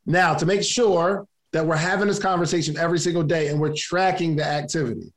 now 0.06 0.34
to 0.34 0.46
make 0.46 0.62
sure 0.62 1.26
that 1.52 1.64
we're 1.64 1.76
having 1.76 2.08
this 2.08 2.18
conversation 2.18 2.76
every 2.76 2.98
single 2.98 3.22
day 3.22 3.48
and 3.48 3.60
we're 3.60 3.74
tracking 3.74 4.36
the 4.36 4.44
activity. 4.44 5.12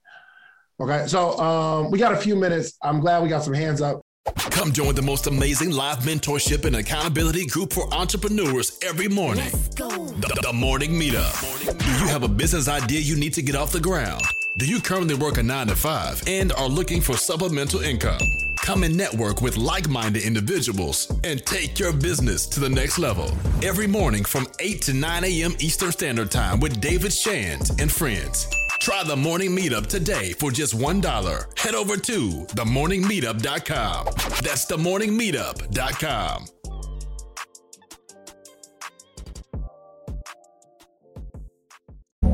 Okay, 0.79 1.07
so 1.07 1.37
um, 1.39 1.89
we 1.89 1.97
got 1.97 2.11
a 2.11 2.17
few 2.17 2.35
minutes. 2.35 2.77
I'm 2.83 2.99
glad 2.99 3.23
we 3.23 3.29
got 3.29 3.43
some 3.43 3.53
hands 3.53 3.81
up. 3.81 4.01
Come 4.35 4.71
join 4.71 4.93
the 4.93 5.01
most 5.01 5.27
amazing 5.27 5.71
live 5.71 5.99
mentorship 5.99 6.65
and 6.65 6.75
accountability 6.75 7.47
group 7.47 7.73
for 7.73 7.91
entrepreneurs 7.93 8.77
every 8.83 9.07
morning. 9.07 9.45
Let's 9.45 9.69
go. 9.69 9.89
The, 9.89 10.39
the 10.43 10.53
Morning 10.53 10.91
Meetup. 10.91 11.79
Do 11.79 11.85
you 11.85 12.07
have 12.07 12.23
a 12.23 12.27
business 12.27 12.67
idea 12.67 12.99
you 12.99 13.15
need 13.15 13.33
to 13.33 13.41
get 13.41 13.55
off 13.55 13.71
the 13.71 13.79
ground? 13.79 14.21
Do 14.59 14.65
you 14.65 14.81
currently 14.81 15.15
work 15.15 15.37
a 15.37 15.43
nine 15.43 15.67
to 15.67 15.75
five 15.75 16.21
and 16.27 16.51
are 16.53 16.67
looking 16.67 17.01
for 17.01 17.13
supplemental 17.13 17.79
income? 17.81 18.19
Come 18.67 18.83
and 18.83 18.97
network 18.97 19.41
with 19.41 19.55
like 19.55 19.87
minded 19.87 20.23
individuals 20.23 21.09
and 21.23 21.45
take 21.45 21.79
your 21.79 21.93
business 21.93 22.45
to 22.47 22.59
the 22.59 22.67
next 22.67 22.99
level. 22.99 23.31
Every 23.63 23.87
morning 23.87 24.25
from 24.25 24.45
8 24.59 24.81
to 24.81 24.93
9 24.93 25.23
a.m. 25.23 25.55
Eastern 25.59 25.93
Standard 25.93 26.29
Time 26.29 26.59
with 26.59 26.81
David 26.81 27.13
Shands 27.13 27.69
and 27.79 27.89
friends. 27.89 28.45
Try 28.81 29.05
the 29.05 29.15
morning 29.15 29.51
meetup 29.51 29.87
today 29.87 30.33
for 30.33 30.51
just 30.51 30.77
$1. 30.77 31.57
Head 31.57 31.75
over 31.75 31.95
to 31.95 32.29
themorningmeetup.com. 32.57 34.05
That's 34.43 34.65
themorningmeetup.com. 34.65 36.56